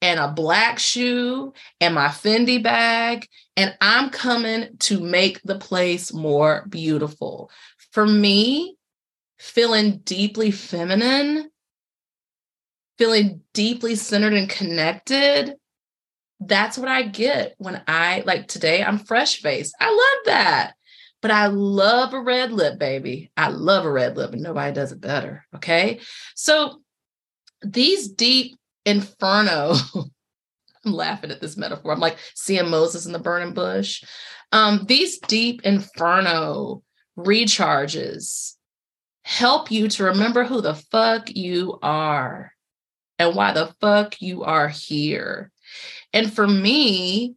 and 0.02 0.20
a 0.20 0.28
black 0.28 0.78
shoe 0.78 1.54
and 1.80 1.96
my 1.96 2.08
Fendi 2.10 2.62
bag. 2.62 3.30
And 3.56 3.78
I'm 3.80 4.10
coming 4.10 4.76
to 4.80 5.00
make 5.00 5.42
the 5.44 5.58
place 5.58 6.12
more 6.12 6.66
beautiful. 6.68 7.50
For 7.92 8.06
me, 8.06 8.76
feeling 9.40 10.00
deeply 10.00 10.52
feminine, 10.52 11.50
feeling 12.98 13.40
deeply 13.54 13.96
centered 13.96 14.34
and 14.34 14.50
connected, 14.50 15.56
that's 16.42 16.78
what 16.78 16.90
I 16.90 17.04
get 17.04 17.56
when 17.58 17.82
I 17.88 18.22
like 18.26 18.50
today, 18.50 18.84
I'm 18.84 19.00
fresh 19.00 19.40
faced. 19.40 19.74
I 19.80 19.90
love 19.90 20.26
that. 20.26 20.74
But 21.24 21.32
I 21.32 21.48
love 21.48 22.14
a 22.14 22.20
red 22.20 22.52
lip, 22.52 22.78
baby. 22.78 23.32
I 23.38 23.48
love 23.48 23.86
a 23.86 23.92
red 23.92 24.18
lip, 24.18 24.34
and 24.34 24.44
nobody 24.44 24.74
does 24.74 24.92
it 24.92 25.00
better. 25.00 25.46
Okay. 25.56 26.02
So 26.36 26.82
these 27.62 28.10
deep 28.10 28.58
inferno, 28.86 29.74
I'm 30.86 30.92
laughing 30.92 31.32
at 31.32 31.40
this 31.40 31.56
metaphor. 31.56 31.94
I'm 31.94 32.02
like 32.02 32.18
seeing 32.36 32.70
Moses 32.70 33.06
in 33.06 33.14
the 33.14 33.20
burning 33.20 33.54
bush. 33.54 34.04
Um, 34.52 34.84
these 34.86 35.18
deep 35.20 35.62
inferno 35.64 36.84
recharges 37.18 38.56
help 39.24 39.72
you 39.72 39.88
to 39.88 40.04
remember 40.04 40.44
who 40.44 40.60
the 40.60 40.76
fuck 40.76 41.34
you 41.34 41.80
are 41.82 42.52
and 43.18 43.34
why 43.34 43.54
the 43.54 43.74
fuck 43.80 44.22
you 44.22 44.44
are 44.44 44.68
here. 44.68 45.52
And 46.12 46.34
for 46.34 46.46
me, 46.46 47.36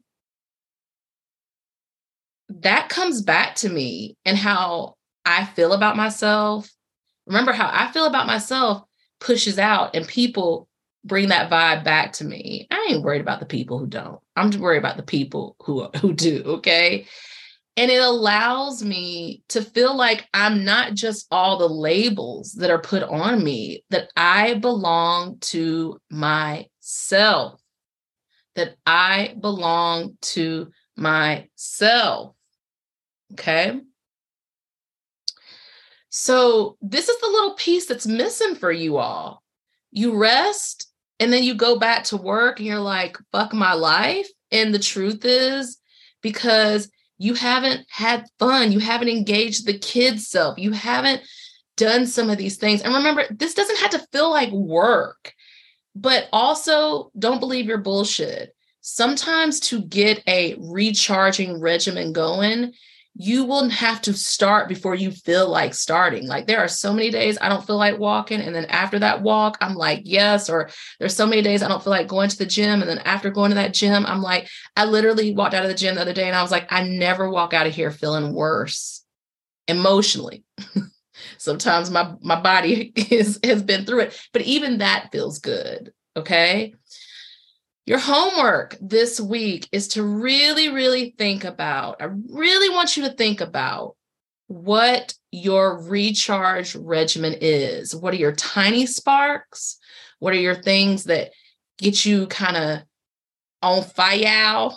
that 2.49 2.89
comes 2.89 3.23
back 3.23 3.57
to 3.57 3.69
me 3.69 4.17
and 4.25 4.37
how 4.37 4.95
I 5.25 5.45
feel 5.45 5.73
about 5.73 5.97
myself. 5.97 6.71
Remember 7.27 7.53
how 7.53 7.71
I 7.73 7.91
feel 7.93 8.07
about 8.07 8.27
myself 8.27 8.83
pushes 9.21 9.59
out 9.59 9.97
and 9.97 10.07
people 10.07 10.69
bring 11.05 11.29
that 11.29 11.51
vibe 11.51 11.85
back 11.85 12.13
to 12.13 12.25
me. 12.25 12.67
I 12.71 12.89
ain't 12.91 13.03
worried 13.03 13.21
about 13.21 13.41
the 13.41 13.47
people 13.47 13.79
who 13.79 13.87
don't. 13.87 14.21
I'm 14.37 14.51
just 14.51 14.63
worried 14.63 14.79
about 14.79 14.97
the 14.97 15.03
people 15.03 15.57
who 15.63 15.89
who 16.01 16.13
do, 16.13 16.43
okay? 16.47 17.07
And 17.77 17.91
it 17.91 18.01
allows 18.01 18.83
me 18.83 19.43
to 19.49 19.63
feel 19.63 19.95
like 19.95 20.27
I'm 20.33 20.65
not 20.65 20.95
just 20.95 21.27
all 21.31 21.59
the 21.59 21.69
labels 21.69 22.53
that 22.53 22.71
are 22.71 22.81
put 22.81 23.03
on 23.03 23.45
me, 23.45 23.85
that 23.91 24.09
I 24.17 24.55
belong 24.55 25.39
to 25.41 26.01
myself, 26.11 27.61
that 28.55 28.77
I 28.87 29.35
belong 29.39 30.17
to 30.23 30.71
myself. 30.97 32.36
Okay. 33.33 33.81
So, 36.09 36.79
this 36.81 37.09
is 37.09 37.21
the 37.21 37.29
little 37.29 37.55
piece 37.55 37.87
that's 37.87 38.07
missing 38.07 38.55
for 38.55 38.73
you 38.73 38.97
all. 38.97 39.43
You 39.91 40.17
rest 40.17 40.91
and 41.21 41.33
then 41.33 41.43
you 41.43 41.55
go 41.55 41.79
back 41.79 42.05
to 42.05 42.17
work 42.17 42.59
and 42.59 42.67
you're 42.67 42.79
like, 42.79 43.17
fuck 43.33 43.53
my 43.53 43.73
life. 43.75 44.29
And 44.51 44.75
the 44.75 44.79
truth 44.79 45.25
is, 45.25 45.79
because 46.23 46.91
you 47.19 47.35
haven't 47.35 47.87
had 47.89 48.27
fun, 48.39 48.73
you 48.73 48.79
haven't 48.79 49.09
engaged 49.09 49.67
the 49.67 49.79
kid's 49.79 50.29
self, 50.29 50.59
you 50.59 50.73
haven't 50.73 51.23
done 51.77 52.07
some 52.07 52.31
of 52.31 52.39
these 52.39 52.57
things. 52.57 52.83
And 52.83 52.95
remember, 52.95 53.25
this 53.31 53.55
doesn't 53.55 53.79
have 53.79 53.91
to 53.91 54.07
feel 54.13 54.31
like 54.31 54.51
work, 54.51 55.33
but 55.95 56.29
also 56.33 57.11
don't 57.19 57.41
believe 57.41 57.67
your 57.67 57.79
bullshit. 57.79 58.55
Sometimes 58.81 59.61
to 59.61 59.83
get 59.83 60.23
a 60.27 60.55
recharging 60.59 61.61
regimen 61.61 62.13
going, 62.13 62.73
you 63.19 63.45
will 63.45 63.69
have 63.71 64.03
to 64.03 64.13
start 64.13 64.69
before 64.69 64.95
you 64.95 65.11
feel 65.11 65.49
like 65.49 65.73
starting. 65.73 66.27
Like 66.27 66.47
there 66.47 66.59
are 66.59 66.69
so 66.69 66.93
many 66.93 67.11
days 67.11 67.39
I 67.41 67.49
don't 67.49 67.67
feel 67.67 67.79
like 67.79 67.99
walking. 67.99 68.41
And 68.41 68.55
then 68.55 68.67
after 68.67 68.99
that 68.99 69.23
walk, 69.23 69.57
I'm 69.61 69.75
like, 69.75 70.03
yes. 70.05 70.51
Or 70.51 70.69
there's 70.99 71.17
so 71.17 71.27
many 71.27 71.41
days 71.41 71.63
I 71.63 71.69
don't 71.69 71.83
feel 71.83 71.93
like 71.93 72.09
going 72.09 72.29
to 72.29 72.37
the 72.37 72.45
gym. 72.45 72.83
And 72.83 72.91
then 72.91 72.99
after 72.99 73.31
going 73.31 73.51
to 73.51 73.55
that 73.55 73.73
gym, 73.73 74.05
I'm 74.05 74.21
like, 74.21 74.49
I 74.77 74.85
literally 74.85 75.35
walked 75.35 75.55
out 75.55 75.63
of 75.63 75.71
the 75.71 75.75
gym 75.75 75.95
the 75.95 76.03
other 76.03 76.13
day 76.13 76.27
and 76.27 76.37
I 76.37 76.43
was 76.43 76.51
like, 76.51 76.71
I 76.71 76.83
never 76.83 77.31
walk 77.31 77.55
out 77.55 77.67
of 77.67 77.75
here 77.75 77.91
feeling 77.91 78.35
worse 78.35 79.03
emotionally. 79.67 80.45
Sometimes 81.39 81.91
my 81.91 82.13
my 82.21 82.39
body 82.39 82.93
is, 83.11 83.41
has 83.43 83.63
been 83.63 83.87
through 83.87 84.01
it, 84.01 84.29
but 84.35 84.43
even 84.43 84.79
that 84.79 85.09
feels 85.11 85.39
good. 85.39 85.93
Okay. 86.17 86.75
Your 87.87 88.01
homework 88.01 88.77
this 88.81 89.21
week 89.21 89.69
is 89.71 89.87
to 89.89 90.03
really, 90.03 90.71
really 90.71 91.15
think 91.17 91.45
about, 91.45 92.03
I 92.03 92.07
really 92.07 92.69
want 92.69 92.97
you 92.97 93.05
to 93.05 93.13
think 93.13 93.41
about 93.41 93.95
what 94.49 95.15
your 95.31 95.81
recharge 95.83 96.75
regimen 96.75 97.37
is. 97.41 97.95
What 97.95 98.13
are 98.13 98.19
your 98.19 98.33
tiny 98.33 98.87
sparks? 98.87 99.79
What 100.19 100.35
are 100.35 100.39
your 100.39 100.57
things 100.57 101.05
that 101.05 101.31
get 101.79 102.05
you 102.05 102.27
kind 102.27 102.57
of 102.57 102.83
on 103.63 103.85
fire 103.85 104.71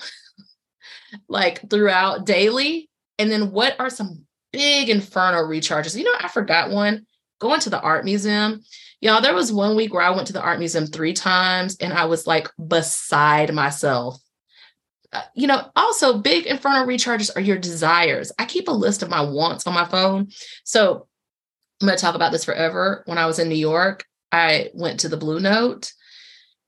like 1.27 1.67
throughout 1.67 2.27
daily? 2.27 2.91
And 3.17 3.31
then 3.31 3.51
what 3.51 3.75
are 3.79 3.89
some 3.89 4.25
big 4.53 4.87
inferno 4.87 5.39
recharges? 5.39 5.97
You 5.97 6.03
know, 6.03 6.15
I 6.19 6.27
forgot 6.27 6.69
one. 6.69 7.07
Going 7.39 7.59
to 7.61 7.71
the 7.71 7.81
art 7.81 8.05
museum. 8.05 8.61
Y'all, 9.01 9.21
there 9.21 9.33
was 9.33 9.51
one 9.51 9.75
week 9.75 9.93
where 9.93 10.03
I 10.03 10.09
went 10.09 10.27
to 10.27 10.33
the 10.33 10.41
art 10.41 10.59
museum 10.59 10.85
three 10.85 11.13
times 11.13 11.77
and 11.77 11.93
I 11.93 12.05
was 12.05 12.27
like 12.27 12.49
beside 12.67 13.53
myself. 13.53 14.21
Uh, 15.13 15.21
you 15.33 15.47
know, 15.47 15.71
also 15.75 16.17
big 16.17 16.45
inferno 16.45 16.85
recharges 16.85 17.35
are 17.35 17.41
your 17.41 17.57
desires. 17.57 18.31
I 18.37 18.45
keep 18.45 18.67
a 18.67 18.71
list 18.71 19.01
of 19.01 19.09
my 19.09 19.21
wants 19.21 19.65
on 19.65 19.73
my 19.73 19.85
phone. 19.85 20.27
So 20.65 21.07
I'm 21.81 21.87
going 21.87 21.97
to 21.97 22.01
talk 22.01 22.15
about 22.15 22.31
this 22.31 22.43
forever. 22.43 23.03
When 23.05 23.17
I 23.17 23.25
was 23.25 23.39
in 23.39 23.47
New 23.47 23.55
York, 23.55 24.05
I 24.31 24.69
went 24.73 24.99
to 24.99 25.09
the 25.09 25.17
Blue 25.17 25.39
Note 25.39 25.91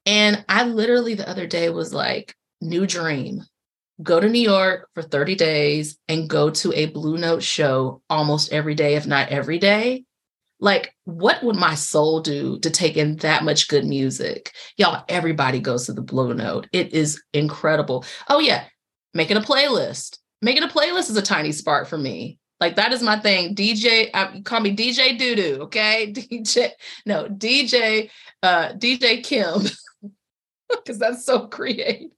and 0.05 0.43
I 0.47 0.63
literally 0.63 1.15
the 1.15 1.29
other 1.29 1.45
day 1.45 1.69
was 1.69 1.93
like, 1.93 2.33
new 2.61 2.87
dream. 2.87 3.43
Go 4.01 4.19
to 4.19 4.29
New 4.29 4.41
York 4.41 4.89
for 4.95 5.03
30 5.03 5.35
days 5.35 5.97
and 6.07 6.29
go 6.29 6.49
to 6.49 6.73
a 6.73 6.87
Blue 6.87 7.17
Note 7.17 7.43
show 7.43 8.01
almost 8.09 8.51
every 8.51 8.73
day, 8.73 8.95
if 8.95 9.05
not 9.05 9.29
every 9.29 9.59
day. 9.59 10.05
Like, 10.61 10.95
what 11.05 11.43
would 11.43 11.55
my 11.55 11.73
soul 11.73 12.21
do 12.21 12.59
to 12.59 12.69
take 12.69 12.95
in 12.95 13.17
that 13.17 13.43
much 13.43 13.67
good 13.67 13.83
music? 13.83 14.53
Y'all, 14.77 15.03
everybody 15.09 15.59
goes 15.59 15.87
to 15.87 15.93
the 15.93 16.01
Blue 16.01 16.33
Note. 16.33 16.67
It 16.71 16.93
is 16.93 17.21
incredible. 17.33 18.05
Oh, 18.29 18.39
yeah, 18.39 18.65
making 19.13 19.37
a 19.37 19.41
playlist. 19.41 20.19
Making 20.43 20.63
a 20.63 20.67
playlist 20.67 21.09
is 21.09 21.17
a 21.17 21.21
tiny 21.21 21.51
spark 21.51 21.87
for 21.87 21.97
me. 21.97 22.39
Like 22.59 22.75
that 22.75 22.93
is 22.93 23.01
my 23.01 23.19
thing. 23.19 23.55
DJ, 23.55 24.11
uh, 24.13 24.39
call 24.43 24.59
me 24.59 24.75
DJ 24.75 25.19
Doodoo, 25.19 25.61
okay? 25.61 26.13
DJ, 26.15 26.69
no, 27.07 27.25
DJ, 27.25 28.11
uh, 28.43 28.73
DJ 28.73 29.23
Kim, 29.23 29.63
because 30.69 30.99
that's 30.99 31.25
so 31.25 31.47
creative. 31.47 32.11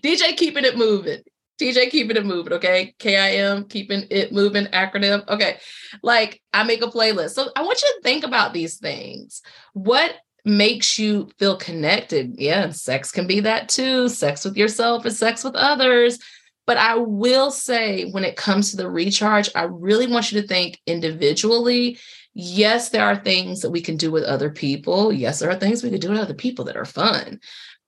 DJ 0.00 0.36
keeping 0.36 0.64
it 0.64 0.78
moving. 0.78 1.22
DJ 1.60 1.90
keeping 1.90 2.16
it 2.16 2.24
moving, 2.24 2.54
okay? 2.54 2.94
KIM 2.98 3.64
keeping 3.64 4.06
it 4.10 4.32
moving 4.32 4.66
acronym. 4.66 5.28
Okay. 5.28 5.58
Like 6.02 6.40
I 6.52 6.62
make 6.64 6.82
a 6.82 6.88
playlist. 6.88 7.30
So 7.30 7.50
I 7.54 7.62
want 7.62 7.82
you 7.82 7.88
to 7.88 8.02
think 8.02 8.24
about 8.24 8.54
these 8.54 8.78
things. 8.78 9.42
What 9.74 10.14
makes 10.44 10.98
you 10.98 11.28
feel 11.38 11.56
connected? 11.56 12.34
Yeah, 12.38 12.70
sex 12.70 13.12
can 13.12 13.26
be 13.26 13.40
that 13.40 13.68
too. 13.68 14.08
Sex 14.08 14.44
with 14.44 14.56
yourself 14.56 15.04
and 15.04 15.14
sex 15.14 15.44
with 15.44 15.54
others. 15.54 16.18
But 16.66 16.76
I 16.76 16.96
will 16.96 17.50
say, 17.50 18.10
when 18.10 18.24
it 18.24 18.36
comes 18.36 18.70
to 18.70 18.76
the 18.76 18.88
recharge, 18.88 19.50
I 19.54 19.64
really 19.64 20.06
want 20.06 20.30
you 20.30 20.40
to 20.40 20.46
think 20.46 20.78
individually. 20.86 21.98
Yes, 22.32 22.90
there 22.90 23.04
are 23.04 23.16
things 23.16 23.60
that 23.62 23.70
we 23.70 23.80
can 23.80 23.96
do 23.96 24.12
with 24.12 24.22
other 24.22 24.50
people. 24.50 25.12
Yes, 25.12 25.40
there 25.40 25.50
are 25.50 25.56
things 25.56 25.82
we 25.82 25.90
can 25.90 25.98
do 25.98 26.10
with 26.10 26.20
other 26.20 26.34
people 26.34 26.64
that 26.66 26.76
are 26.76 26.84
fun 26.84 27.40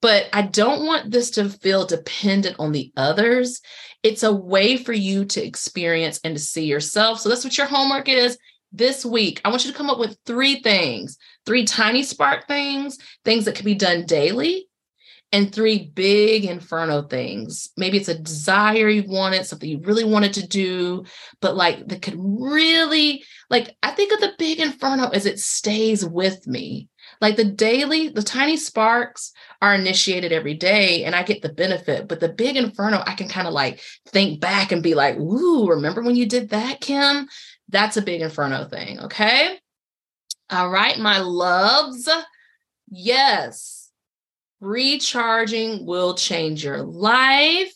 but 0.02 0.28
I 0.32 0.42
don't 0.42 0.84
want 0.84 1.10
this 1.10 1.30
to 1.32 1.48
feel 1.48 1.86
dependent 1.86 2.56
on 2.58 2.72
the 2.72 2.92
others. 2.96 3.62
It's 4.02 4.24
a 4.24 4.32
way 4.32 4.76
for 4.76 4.92
you 4.92 5.24
to 5.26 5.42
experience 5.42 6.20
and 6.24 6.36
to 6.36 6.42
see 6.42 6.66
yourself. 6.66 7.20
So 7.20 7.28
that's 7.28 7.44
what 7.44 7.56
your 7.56 7.68
homework 7.68 8.08
is 8.08 8.36
this 8.72 9.06
week. 9.06 9.40
I 9.44 9.48
want 9.48 9.64
you 9.64 9.70
to 9.70 9.78
come 9.78 9.88
up 9.88 10.00
with 10.00 10.18
three 10.26 10.60
things, 10.60 11.16
three 11.46 11.64
tiny 11.64 12.02
spark 12.02 12.48
things, 12.48 12.98
things 13.24 13.44
that 13.44 13.54
can 13.54 13.64
be 13.64 13.76
done 13.76 14.04
daily, 14.04 14.66
and 15.30 15.54
three 15.54 15.90
big 15.94 16.44
inferno 16.44 17.02
things. 17.02 17.70
Maybe 17.76 17.96
it's 17.96 18.08
a 18.08 18.18
desire 18.18 18.88
you 18.88 19.04
wanted, 19.06 19.46
something 19.46 19.68
you 19.68 19.80
really 19.82 20.04
wanted 20.04 20.34
to 20.34 20.46
do, 20.46 21.04
but 21.40 21.56
like 21.56 21.86
that 21.88 22.02
could 22.02 22.16
really, 22.18 23.24
like, 23.48 23.74
I 23.82 23.92
think 23.92 24.12
of 24.12 24.20
the 24.20 24.34
big 24.38 24.60
inferno 24.60 25.08
as 25.08 25.26
it 25.26 25.38
stays 25.38 26.04
with 26.04 26.46
me. 26.46 26.88
Like 27.22 27.36
the 27.36 27.44
daily, 27.44 28.08
the 28.08 28.22
tiny 28.22 28.56
sparks 28.56 29.32
are 29.62 29.74
initiated 29.74 30.32
every 30.32 30.54
day 30.54 31.04
and 31.04 31.14
I 31.14 31.22
get 31.22 31.40
the 31.40 31.48
benefit. 31.48 32.08
But 32.08 32.18
the 32.18 32.28
big 32.28 32.56
inferno, 32.56 33.00
I 33.06 33.14
can 33.14 33.28
kind 33.28 33.46
of 33.46 33.54
like 33.54 33.80
think 34.08 34.40
back 34.40 34.72
and 34.72 34.82
be 34.82 34.96
like, 34.96 35.16
ooh, 35.16 35.68
remember 35.68 36.02
when 36.02 36.16
you 36.16 36.26
did 36.26 36.50
that, 36.50 36.80
Kim? 36.80 37.28
That's 37.68 37.96
a 37.96 38.02
big 38.02 38.22
inferno 38.22 38.64
thing. 38.64 38.98
Okay. 39.00 39.56
All 40.50 40.68
right, 40.68 40.98
my 40.98 41.20
loves. 41.20 42.08
Yes, 42.90 43.90
recharging 44.60 45.86
will 45.86 46.14
change 46.14 46.64
your 46.64 46.82
life 46.82 47.72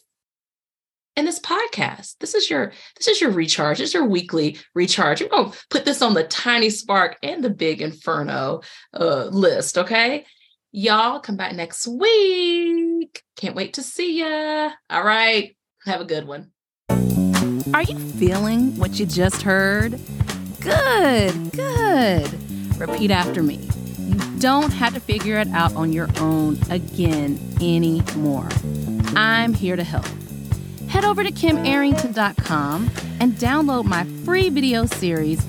and 1.17 1.27
this 1.27 1.41
podcast. 1.41 2.17
This 2.21 2.35
is 2.35 2.51
your 2.51 2.73
this 2.97 3.09
is 3.09 3.21
your 3.21 3.31
recharge. 3.31 3.79
This 3.79 3.89
is 3.91 3.95
your 3.95 4.07
weekly 4.07 4.59
recharge. 4.75 5.23
We're 5.23 5.29
gonna 5.29 5.53
put 5.71 5.85
this 5.85 6.03
on 6.03 6.15
the 6.15 6.25
tiny 6.25 6.71
spark 6.71 7.17
and 7.23 7.43
the 7.43 7.51
big 7.51 7.81
inferno 7.81 8.61
uh, 8.95 9.27
list. 9.27 9.79
Okay, 9.79 10.27
y'all 10.73 11.21
come 11.21 11.37
back 11.37 11.55
next 11.55 11.87
week. 11.87 13.23
Can't 13.37 13.57
wait 13.57 13.75
to 13.75 13.83
see 13.83 14.21
ya. 14.21 14.71
All 14.91 15.05
right, 15.05 15.57
have 15.85 16.01
a 16.01 16.05
good 16.05 16.27
one. 16.27 16.53
Are 17.75 17.83
you 17.83 17.99
feeling 17.99 18.77
what 18.77 18.99
you 19.01 19.07
just 19.07 19.43
heard? 19.43 19.99
Good, 20.61 21.53
good. 21.53 22.79
Repeat 22.79 23.11
after 23.11 23.43
me. 23.43 23.69
You 23.99 24.39
don't 24.39 24.73
have 24.73 24.95
to 24.95 25.01
figure 25.01 25.39
it 25.39 25.49
out 25.49 25.75
on 25.75 25.93
your 25.93 26.09
own 26.21 26.59
again 26.71 27.39
anymore. 27.61 28.49
I'm 29.17 29.55
here 29.55 29.77
to 29.77 29.85
help 29.85 30.07
head 30.89 31.05
over 31.05 31.23
to 31.23 31.31
kimarrington.com 31.31 32.91
and 33.21 33.33
download 33.35 33.85
my 33.85 34.05
free 34.25 34.51
video 34.51 34.87
series 34.87 35.45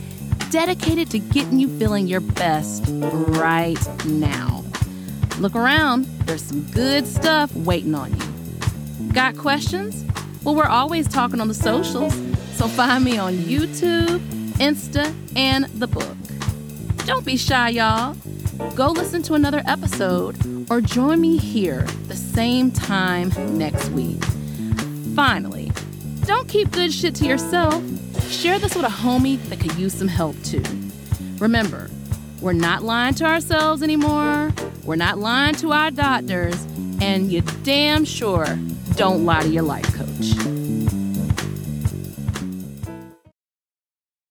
dedicated 0.49 1.09
to 1.11 1.19
getting 1.19 1.59
you 1.59 1.67
feeling 1.77 2.07
your 2.07 2.21
best 2.21 2.83
right 2.87 4.05
now. 4.05 4.63
Look 5.39 5.55
around, 5.55 6.05
there's 6.25 6.41
some 6.41 6.63
good 6.71 7.05
stuff 7.05 7.53
waiting 7.55 7.93
on 7.93 8.11
you. 8.11 9.13
Got 9.13 9.37
questions? 9.37 10.03
Well, 10.43 10.55
we're 10.55 10.65
always 10.65 11.07
talking 11.07 11.41
on 11.41 11.47
the 11.47 11.53
socials, 11.53 12.13
so 12.53 12.67
find 12.67 13.03
me 13.03 13.17
on 13.17 13.33
YouTube, 13.33 14.19
Insta, 14.57 15.13
and 15.35 15.65
the 15.65 15.87
book. 15.87 16.15
Don't 17.05 17.25
be 17.25 17.37
shy, 17.37 17.69
y'all. 17.69 18.15
Go 18.75 18.89
listen 18.89 19.21
to 19.23 19.33
another 19.33 19.61
episode 19.67 20.37
or 20.71 20.81
join 20.81 21.21
me 21.21 21.37
here 21.37 21.83
the 22.07 22.15
same 22.15 22.71
time 22.71 23.31
next 23.57 23.89
week. 23.89 24.23
Finally, 25.17 25.71
don't 26.25 26.47
keep 26.47 26.69
good 26.69 26.93
shit 26.93 27.15
to 27.15 27.25
yourself. 27.25 27.83
Share 28.29 28.59
this 28.59 28.75
with 28.75 28.85
a 28.85 28.87
homie 28.87 29.41
that 29.49 29.59
could 29.59 29.73
use 29.73 29.95
some 29.95 30.07
help 30.07 30.39
too. 30.43 30.61
Remember, 31.39 31.89
we're 32.39 32.53
not 32.53 32.83
lying 32.83 33.15
to 33.15 33.25
ourselves 33.25 33.81
anymore. 33.81 34.53
We're 34.83 34.95
not 34.95 35.17
lying 35.17 35.55
to 35.55 35.71
our 35.71 35.89
doctors. 35.89 36.63
And 37.01 37.31
you 37.31 37.41
damn 37.63 38.05
sure 38.05 38.59
don't 38.93 39.25
lie 39.25 39.41
to 39.41 39.49
your 39.49 39.63
life 39.63 39.91
coach. 39.95 40.56